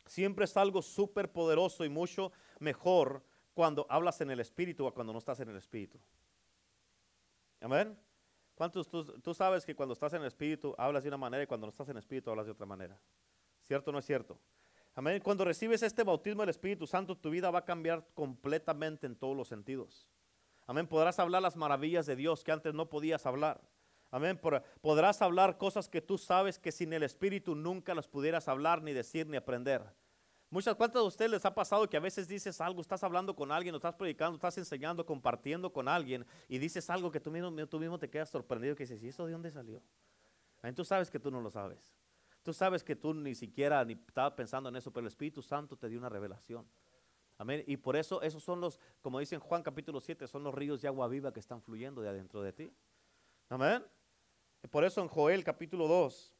[0.05, 5.13] siempre es algo súper poderoso y mucho mejor cuando hablas en el Espíritu o cuando
[5.13, 5.97] no estás en el Espíritu.
[7.61, 7.97] Amén.
[8.59, 11.65] ¿Cuántos tú, sabes que cuando estás en el Espíritu hablas de una manera y cuando
[11.65, 12.99] no estás en el Espíritu hablas de otra manera?
[13.63, 14.37] ¿Cierto o no es cierto?
[14.95, 15.21] Amén.
[15.23, 19.37] Cuando recibes este bautismo del Espíritu Santo, tu vida va a cambiar completamente en todos
[19.37, 20.09] los sentidos.
[20.67, 20.87] Amén.
[20.87, 23.61] Podrás hablar las maravillas de Dios que antes no podías hablar.
[24.11, 24.37] Amén.
[24.81, 28.91] Podrás hablar cosas que tú sabes que sin el Espíritu nunca las pudieras hablar, ni
[28.91, 29.83] decir, ni aprender.
[30.51, 33.51] Muchas, ¿cuántas de ustedes les ha pasado que a veces dices algo, estás hablando con
[33.51, 37.51] alguien, o estás predicando, estás enseñando, compartiendo con alguien y dices algo que tú mismo,
[37.67, 39.81] tú mismo te quedas sorprendido que dices, ¿y eso de dónde salió?
[40.63, 41.93] Ahí tú sabes que tú no lo sabes.
[42.41, 45.77] Tú sabes que tú ni siquiera ni estaba pensando en eso, pero el Espíritu Santo
[45.77, 46.65] te dio una revelación.
[47.37, 47.63] Amén.
[47.67, 50.81] Y por eso esos son los, como dice en Juan capítulo 7, son los ríos
[50.81, 52.73] de agua viva que están fluyendo de adentro de ti.
[53.49, 53.85] Amén.
[54.63, 56.33] Y por eso en Joel capítulo 2,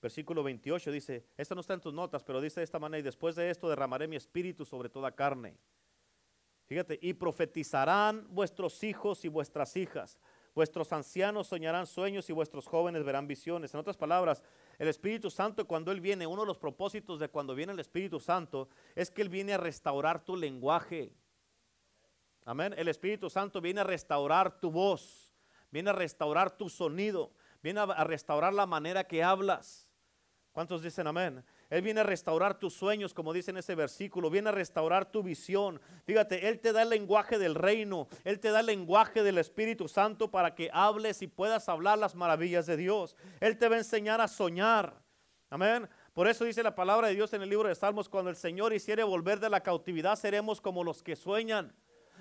[0.00, 3.02] versículo 28 dice, esta no está en tus notas, pero dice de esta manera, y
[3.02, 5.56] después de esto derramaré mi espíritu sobre toda carne.
[6.66, 10.18] Fíjate, y profetizarán vuestros hijos y vuestras hijas.
[10.54, 13.72] Vuestros ancianos soñarán sueños y vuestros jóvenes verán visiones.
[13.74, 14.42] En otras palabras,
[14.78, 18.18] el Espíritu Santo cuando Él viene, uno de los propósitos de cuando viene el Espíritu
[18.18, 21.12] Santo es que Él viene a restaurar tu lenguaje.
[22.44, 22.74] Amén.
[22.76, 25.34] El Espíritu Santo viene a restaurar tu voz,
[25.70, 27.32] viene a restaurar tu sonido,
[27.62, 29.85] viene a restaurar la manera que hablas.
[30.56, 31.44] ¿Cuántos dicen amén?
[31.68, 35.22] Él viene a restaurar tus sueños, como dice en ese versículo, viene a restaurar tu
[35.22, 35.78] visión.
[36.06, 39.86] Fíjate, Él te da el lenguaje del reino, Él te da el lenguaje del Espíritu
[39.86, 43.16] Santo para que hables y puedas hablar las maravillas de Dios.
[43.38, 44.94] Él te va a enseñar a soñar.
[45.50, 45.90] Amén.
[46.14, 48.72] Por eso dice la palabra de Dios en el libro de Salmos, cuando el Señor
[48.72, 51.76] hiciere volver de la cautividad, seremos como los que sueñan.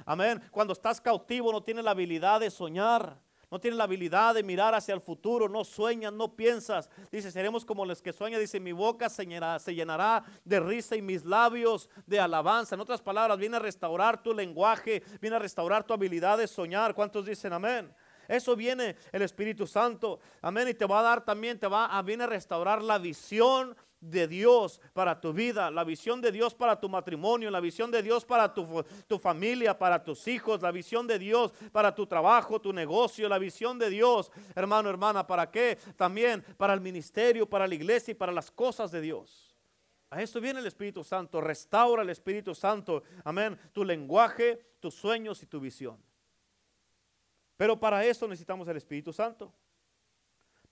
[0.05, 0.41] Amén.
[0.51, 3.17] Cuando estás cautivo no tienes la habilidad de soñar
[3.55, 6.89] no tienes la habilidad de mirar hacia el futuro, no sueñas, no piensas.
[7.09, 8.41] Dice, seremos como los que sueñan.
[8.41, 12.75] Dice, mi boca se llenará, de risa y mis labios de alabanza.
[12.75, 16.93] En otras palabras, viene a restaurar tu lenguaje, viene a restaurar tu habilidad de soñar.
[16.93, 17.95] ¿Cuántos dicen amén?
[18.27, 20.19] Eso viene el Espíritu Santo.
[20.41, 20.67] Amén.
[20.67, 23.73] Y te va a dar también, te va a, viene a restaurar la visión
[24.09, 28.01] de Dios para tu vida, la visión de Dios para tu matrimonio, la visión de
[28.01, 32.59] Dios para tu, tu, familia, para tus hijos, la visión de Dios para tu trabajo,
[32.59, 35.77] tu negocio, la visión de Dios, hermano, hermana, ¿para qué?
[35.95, 39.55] También para el ministerio, para la iglesia y para las cosas de Dios.
[40.09, 45.41] A esto viene el Espíritu Santo, restaura el Espíritu Santo, amén, tu lenguaje, tus sueños
[45.43, 45.97] y tu visión.
[47.57, 49.53] Pero para eso necesitamos el Espíritu Santo.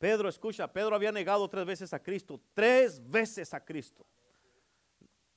[0.04, 4.06] Pedro, escucha, Pedro había negado tres veces a Cristo, tres veces a Cristo.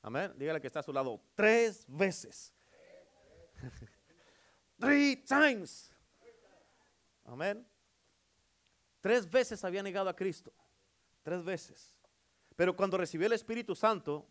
[0.02, 0.32] Amén.
[0.36, 2.52] Dígale que está a su lado, tres veces.
[4.80, 5.94] Three times.
[7.22, 7.64] Amén.
[9.00, 10.52] Tres veces había negado a Cristo.
[11.22, 11.94] Tres veces.
[12.56, 14.26] Pero cuando recibió el Espíritu Santo,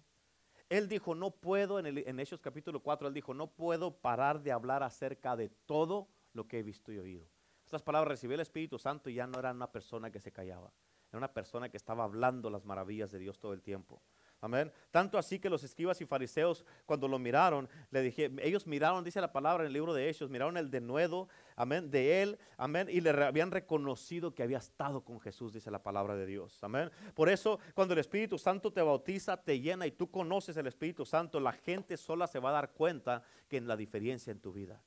[0.68, 4.52] él dijo, no puedo, en, en Hechos capítulo 4, él dijo, no puedo parar de
[4.52, 7.35] hablar acerca de todo lo que he visto y oído.
[7.66, 10.72] Estas palabras recibió el Espíritu Santo y ya no era una persona que se callaba.
[11.10, 14.02] Era una persona que estaba hablando las maravillas de Dios todo el tiempo.
[14.42, 14.72] Amén.
[14.92, 19.20] Tanto así que los escribas y fariseos, cuando lo miraron, le dije, ellos miraron, dice
[19.20, 23.02] la palabra en el libro de Hechos, miraron el denuedo, amén, de él, amén, y
[23.02, 26.64] le habían reconocido que había estado con Jesús, dice la palabra de Dios.
[26.64, 26.92] Amén.
[27.16, 31.06] Por eso, cuando el Espíritu Santo te bautiza, te llena y tú conoces el Espíritu
[31.06, 34.54] Santo, la gente sola se va a dar cuenta que en la diferencia en tu
[34.54, 34.80] vida.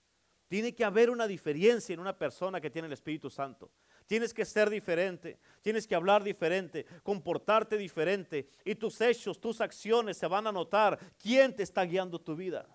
[0.48, 3.70] Tiene que haber una diferencia en una persona que tiene el Espíritu Santo.
[4.06, 10.16] Tienes que ser diferente, tienes que hablar diferente, comportarte diferente y tus hechos, tus acciones
[10.16, 12.66] se van a notar quién te está guiando tu vida.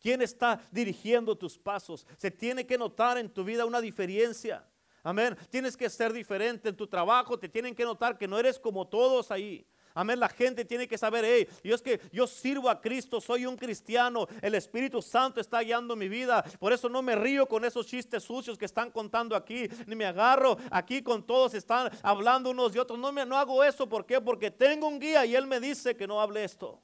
[0.00, 2.06] ¿Quién está dirigiendo tus pasos?
[2.18, 4.68] Se tiene que notar en tu vida una diferencia.
[5.02, 5.36] Amén.
[5.48, 7.38] Tienes que ser diferente en tu trabajo.
[7.38, 9.66] Te tienen que notar que no eres como todos ahí.
[9.96, 10.18] Amén.
[10.18, 13.56] La gente tiene que saber, hey, yo es que yo sirvo a Cristo, soy un
[13.56, 16.42] cristiano, el Espíritu Santo está guiando mi vida.
[16.58, 20.04] Por eso no me río con esos chistes sucios que están contando aquí, ni me
[20.04, 22.98] agarro aquí con todos, están hablando unos de otros.
[22.98, 24.20] No, me, no hago eso, ¿por qué?
[24.20, 26.82] Porque tengo un guía y él me dice que no hable esto.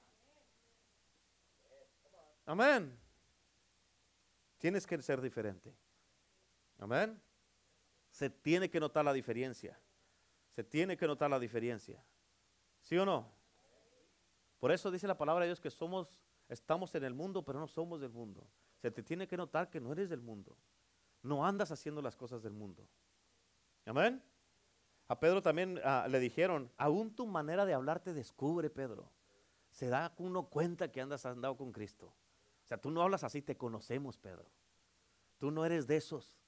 [2.47, 2.97] Amén.
[4.59, 5.75] Tienes que ser diferente.
[6.79, 7.21] Amén.
[8.11, 9.81] Se tiene que notar la diferencia.
[10.51, 12.05] Se tiene que notar la diferencia.
[12.81, 13.27] ¿Sí o no?
[14.59, 17.67] Por eso dice la palabra de Dios que somos, estamos en el mundo, pero no
[17.67, 18.47] somos del mundo.
[18.77, 20.57] Se te tiene que notar que no eres del mundo.
[21.23, 22.87] No andas haciendo las cosas del mundo.
[23.87, 24.23] Amén.
[25.09, 29.11] A Pedro también ah, le dijeron, aún tu manera de hablar te descubre, Pedro.
[29.71, 32.07] Se da uno cuenta que andas andado con Cristo.
[32.65, 34.47] O sea, tú no hablas así, te conocemos, Pedro.
[35.39, 36.39] Tú no eres de esos.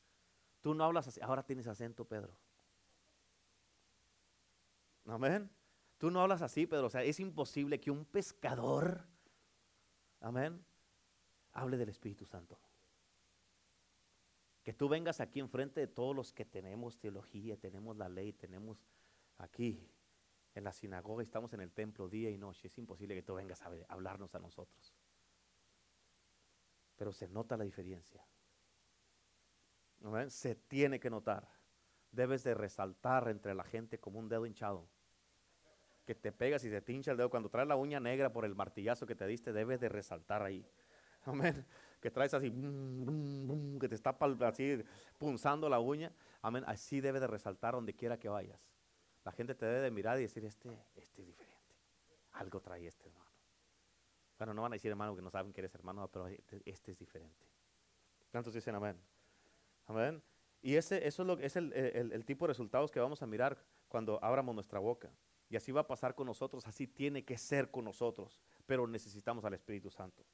[0.60, 1.20] Tú no hablas así.
[1.22, 2.36] Ahora tienes acento, Pedro.
[5.06, 5.50] Amén.
[6.02, 6.86] Tú no hablas así, Pedro.
[6.86, 9.06] O sea, es imposible que un pescador,
[10.18, 10.66] amén,
[11.52, 12.58] hable del Espíritu Santo.
[14.64, 18.84] Que tú vengas aquí enfrente de todos los que tenemos teología, tenemos la ley, tenemos
[19.38, 19.88] aquí
[20.56, 22.66] en la sinagoga, estamos en el templo día y noche.
[22.66, 24.96] Es imposible que tú vengas a hablarnos a nosotros.
[26.96, 28.26] Pero se nota la diferencia.
[30.30, 31.48] Se tiene que notar.
[32.10, 34.90] Debes de resaltar entre la gente como un dedo hinchado
[36.04, 37.30] que te pegas y se tincha el dedo.
[37.30, 40.66] Cuando traes la uña negra por el martillazo que te diste, debes de resaltar ahí.
[41.24, 41.64] Amén.
[42.00, 42.50] Que traes así,
[43.80, 44.82] que te está así
[45.18, 46.12] punzando la uña.
[46.40, 46.64] Amén.
[46.66, 48.60] Así debe de resaltar donde quiera que vayas.
[49.24, 51.76] La gente te debe de mirar y decir, este, este es diferente.
[52.32, 53.30] Algo trae este hermano.
[54.38, 56.90] Bueno, no van a decir hermano que no saben que eres hermano, pero este, este
[56.90, 57.46] es diferente.
[58.32, 59.00] ¿Cuántos dicen amén?
[59.86, 60.20] Amén.
[60.60, 64.18] Y ese, eso es, lo, es el tipo de resultados que vamos a mirar cuando
[64.24, 65.12] abramos nuestra boca.
[65.52, 69.44] Y así va a pasar con nosotros, así tiene que ser con nosotros, pero necesitamos
[69.44, 70.24] al Espíritu Santo.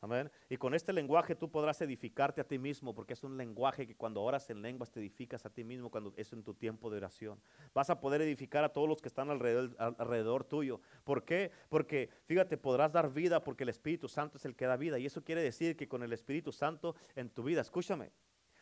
[0.00, 0.30] Amén.
[0.48, 3.94] Y con este lenguaje tú podrás edificarte a ti mismo, porque es un lenguaje que
[3.94, 6.96] cuando oras en lenguas te edificas a ti mismo, cuando es en tu tiempo de
[6.96, 7.38] oración.
[7.74, 10.80] Vas a poder edificar a todos los que están alrededor, alrededor tuyo.
[11.04, 11.50] ¿Por qué?
[11.68, 14.98] Porque, fíjate, podrás dar vida porque el Espíritu Santo es el que da vida.
[14.98, 18.10] Y eso quiere decir que con el Espíritu Santo en tu vida, escúchame,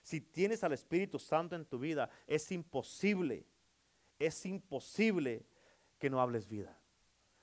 [0.03, 3.47] si tienes al Espíritu Santo en tu vida, es imposible,
[4.19, 5.47] es imposible
[6.05, 6.79] que no hables vida.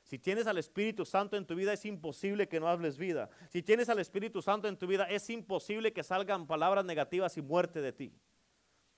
[0.03, 3.27] Si tienes al Espíritu Santo en tu vida, es imposible que no hables vida.
[3.49, 7.41] Si tienes al Espíritu Santo en tu vida, es imposible que salgan palabras negativas y
[7.41, 8.13] muerte de ti.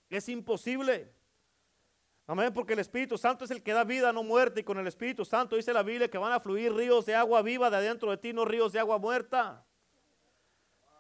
[0.10, 1.14] Es imposible.
[2.28, 4.60] Amén, porque el Espíritu Santo es el que da vida, no muerte.
[4.60, 7.42] Y con el Espíritu Santo dice la Biblia que van a fluir ríos de agua
[7.42, 9.66] viva de adentro de ti, no ríos de agua muerta.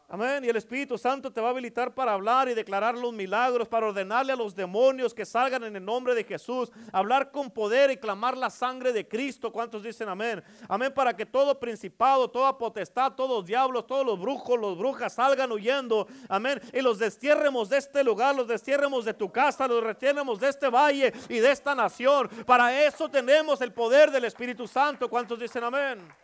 [0.09, 0.43] Amén.
[0.43, 3.87] Y el Espíritu Santo te va a habilitar para hablar y declarar los milagros, para
[3.87, 7.97] ordenarle a los demonios que salgan en el nombre de Jesús, hablar con poder y
[7.97, 9.51] clamar la sangre de Cristo.
[9.51, 10.43] ¿Cuántos dicen amén?
[10.67, 10.93] Amén.
[10.93, 15.51] Para que todo principado, toda potestad, todos los diablos, todos los brujos, los brujas salgan
[15.51, 16.07] huyendo.
[16.29, 16.61] Amén.
[16.71, 20.69] Y los destierremos de este lugar, los destierremos de tu casa, los destierremos de este
[20.69, 22.29] valle y de esta nación.
[22.45, 25.09] Para eso tenemos el poder del Espíritu Santo.
[25.09, 26.22] ¿Cuántos dicen amén?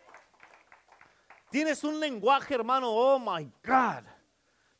[1.49, 4.05] Tienes un lenguaje, hermano, oh my God.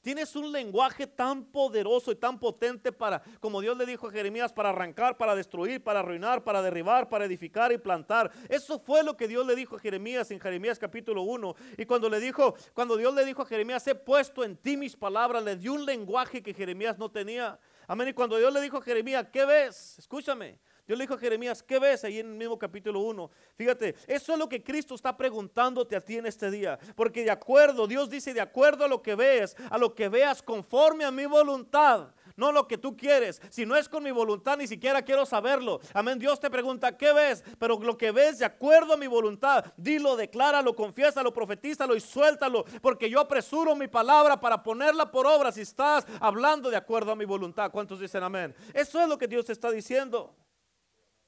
[0.01, 4.53] Tienes un lenguaje tan poderoso y tan potente para, como Dios le dijo a Jeremías,
[4.53, 8.31] para arrancar, para destruir, para arruinar, para derribar, para edificar y plantar.
[8.47, 11.53] Eso fue lo que Dios le dijo a Jeremías en Jeremías capítulo 1.
[11.77, 14.95] Y cuando le dijo, cuando Dios le dijo a Jeremías, he puesto en ti mis
[14.95, 17.59] palabras, le dio un lenguaje que Jeremías no tenía.
[17.85, 18.07] Amén.
[18.07, 19.99] Y cuando Dios le dijo a Jeremías, ¿qué ves?
[19.99, 20.59] Escúchame.
[20.89, 23.29] Dios le dijo a Jeremías, ¿qué ves ahí en el mismo capítulo 1?
[23.53, 26.79] Fíjate, eso es lo que Cristo está preguntándote a ti en este día.
[26.95, 30.41] Porque de acuerdo, Dios dice, de acuerdo a lo que ves, a lo que veas
[30.41, 32.07] conforme a mi voluntad.
[32.35, 33.39] No lo que tú quieres.
[33.51, 35.79] Si no es con mi voluntad, ni siquiera quiero saberlo.
[35.93, 36.17] Amén.
[36.17, 37.43] Dios te pregunta, ¿qué ves?
[37.59, 42.65] Pero lo que ves de acuerdo a mi voluntad, dilo, decláralo, confiésalo, profetízalo y suéltalo.
[42.81, 47.15] Porque yo apresuro mi palabra para ponerla por obra si estás hablando de acuerdo a
[47.15, 47.69] mi voluntad.
[47.69, 48.55] ¿Cuántos dicen amén?
[48.73, 50.33] Eso es lo que Dios está diciendo.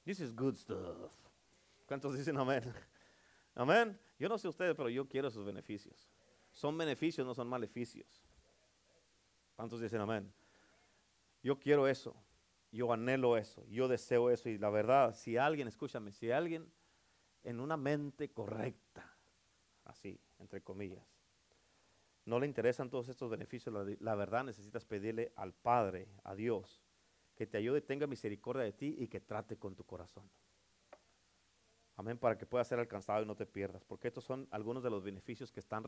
[0.03, 1.11] This is good stuff.
[1.87, 2.63] ¿Cuántos dicen amén?
[3.55, 3.99] Amén.
[4.17, 6.09] Yo no sé ustedes, pero yo quiero esos beneficios.
[6.51, 8.23] Son beneficios, no son maleficios.
[9.55, 10.31] ¿Cuántos dicen amén?
[11.43, 12.15] Yo quiero eso.
[12.71, 13.65] Yo anhelo eso.
[13.67, 14.49] Yo deseo eso.
[14.49, 16.71] Y la verdad, si alguien, escúchame, si alguien
[17.43, 19.15] en una mente correcta,
[19.85, 21.05] así, entre comillas,
[22.25, 26.81] no le interesan todos estos beneficios, la verdad necesitas pedirle al Padre, a Dios,
[27.41, 30.29] que te ayude, tenga misericordia de ti y que trate con tu corazón.
[31.95, 34.91] Amén, para que puedas ser alcanzado y no te pierdas, porque estos son algunos de
[34.91, 35.83] los beneficios que están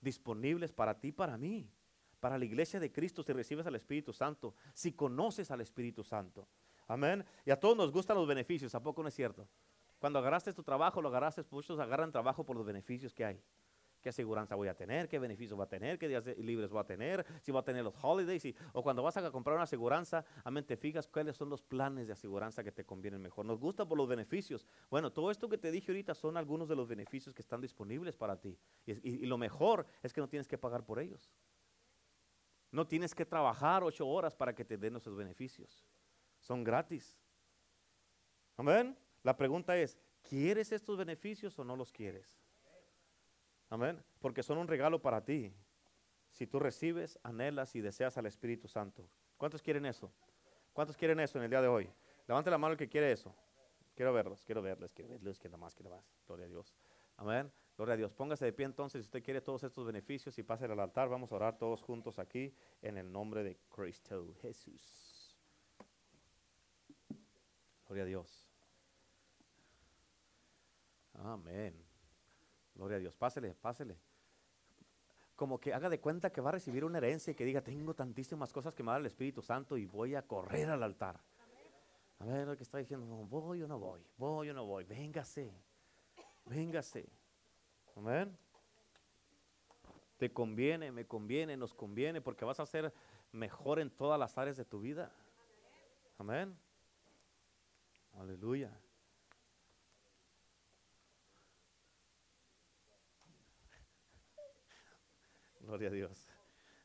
[0.00, 1.70] disponibles para ti, para mí,
[2.18, 6.48] para la iglesia de Cristo si recibes al Espíritu Santo, si conoces al Espíritu Santo.
[6.88, 7.24] Amén.
[7.44, 9.46] Y a todos nos gustan los beneficios, ¿a poco no es cierto?
[10.00, 13.40] Cuando agarraste tu trabajo, lo agarraste, muchos agarran trabajo por los beneficios que hay
[14.06, 16.84] qué aseguranza voy a tener, qué beneficios va a tener, qué días libres voy a
[16.84, 20.64] tener, si va a tener los holidays, o cuando vas a comprar una aseguranza, amén,
[20.64, 23.44] te fijas cuáles son los planes de aseguranza que te convienen mejor.
[23.44, 24.64] Nos gusta por los beneficios.
[24.90, 28.16] Bueno, todo esto que te dije ahorita son algunos de los beneficios que están disponibles
[28.16, 28.56] para ti.
[28.86, 31.32] Y, lo mejor es que no tienes que pagar por ellos.
[32.70, 35.84] No tienes que trabajar ocho horas para que te den esos beneficios.
[36.38, 37.18] Son gratis.
[38.56, 38.96] Amén.
[39.24, 42.45] La pregunta es, ¿quieres estos beneficios o no los quieres?
[43.68, 44.02] Amén.
[44.20, 45.52] Porque son un regalo para ti.
[46.30, 49.08] Si tú recibes, anhelas y deseas al Espíritu Santo.
[49.36, 50.12] ¿Cuántos quieren eso?
[50.72, 51.90] ¿Cuántos quieren eso en el día de hoy?
[52.26, 53.34] Levante la mano el que quiere eso.
[53.94, 56.04] Quiero verlos, quiero verles, quiero verlos, quiero más, quiero más.
[56.26, 56.74] Gloria a Dios.
[57.16, 57.50] Amén.
[57.76, 58.12] Gloria a Dios.
[58.12, 61.08] Póngase de pie entonces si usted quiere todos estos beneficios y pase al altar.
[61.08, 65.34] Vamos a orar todos juntos aquí en el nombre de Cristo Jesús.
[67.86, 68.50] Gloria a Dios.
[71.14, 71.85] Amén.
[72.76, 73.16] Gloria a Dios.
[73.16, 73.98] Pásele, pásele.
[75.34, 77.94] Como que haga de cuenta que va a recibir una herencia y que diga, tengo
[77.94, 81.20] tantísimas cosas que me da el Espíritu Santo y voy a correr al altar.
[82.18, 85.52] A ver lo que está diciendo, voy o no voy, voy o no voy, véngase,
[86.46, 87.06] véngase.
[87.94, 88.36] Amén.
[90.16, 92.92] Te conviene, me conviene, nos conviene, porque vas a ser
[93.32, 95.12] mejor en todas las áreas de tu vida.
[96.18, 96.56] Amén.
[98.18, 98.70] Aleluya.
[105.66, 106.28] Gloria a Dios.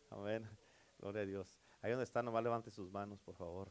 [0.09, 0.49] Amén.
[0.97, 1.61] Gloria a Dios.
[1.83, 3.69] Ahí donde está, nomás levante sus manos, por favor.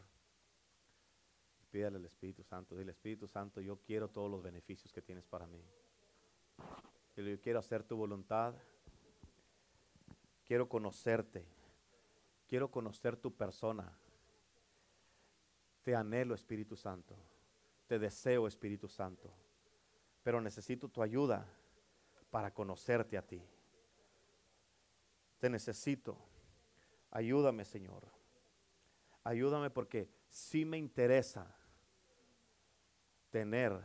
[1.73, 2.77] Pídale al Espíritu Santo.
[2.77, 5.61] Dile, Espíritu Santo, yo quiero todos los beneficios que tienes para mí.
[7.17, 8.55] Yo quiero hacer tu voluntad.
[10.45, 11.45] Quiero conocerte.
[12.47, 13.93] Quiero conocer tu persona.
[15.83, 17.17] Te anhelo, Espíritu Santo.
[17.89, 19.29] Te deseo, Espíritu Santo.
[20.23, 21.45] Pero necesito tu ayuda
[22.31, 23.43] para conocerte a ti.
[25.41, 26.17] Te necesito.
[27.11, 28.05] Ayúdame, Señor.
[29.25, 31.57] Ayúdame porque sí me interesa
[33.31, 33.81] tener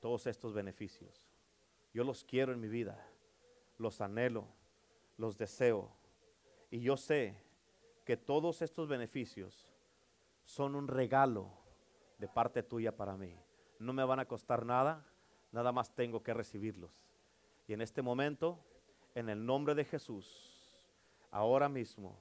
[0.00, 1.28] todos estos beneficios.
[1.92, 3.06] Yo los quiero en mi vida,
[3.78, 4.46] los anhelo,
[5.16, 5.90] los deseo.
[6.70, 7.36] Y yo sé
[8.04, 9.68] que todos estos beneficios
[10.44, 11.50] son un regalo
[12.18, 13.36] de parte tuya para mí.
[13.78, 15.06] No me van a costar nada,
[15.52, 16.92] nada más tengo que recibirlos.
[17.66, 18.58] Y en este momento,
[19.14, 20.53] en el nombre de Jesús,
[21.34, 22.16] ahora mismo,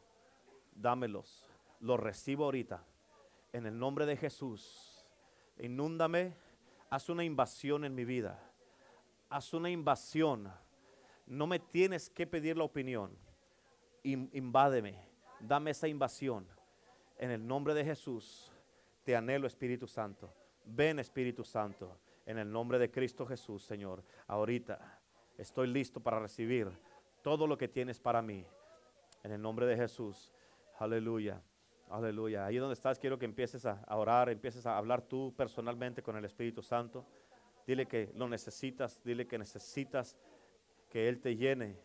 [0.73, 1.45] dámelos.
[1.79, 2.83] Los recibo ahorita.
[3.53, 5.05] En el nombre de Jesús,
[5.59, 6.33] inúndame,
[6.89, 8.39] haz una invasión en mi vida.
[9.29, 10.51] Haz una invasión.
[11.27, 13.15] No me tienes que pedir la opinión.
[14.03, 14.97] invádeme.
[15.39, 16.47] Dame esa invasión.
[17.19, 18.51] En el nombre de Jesús,
[19.03, 20.33] te anhelo, Espíritu Santo.
[20.65, 24.03] Ven, Espíritu Santo, en el nombre de Cristo Jesús, Señor.
[24.27, 24.99] Ahorita
[25.37, 26.71] estoy listo para recibir
[27.21, 28.43] todo lo que tienes para mí.
[29.23, 30.33] En el nombre de Jesús.
[30.79, 31.41] Aleluya.
[31.89, 32.45] Aleluya.
[32.45, 36.25] Ahí donde estás, quiero que empieces a, orar, empieces a hablar tú personalmente con el
[36.25, 37.05] Espíritu Santo.
[37.65, 40.17] Dile que lo necesitas, dile que necesitas
[40.89, 41.79] que Él te llene.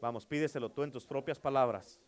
[0.00, 2.00] Vamos, pídeselo tú en tus propias palabras.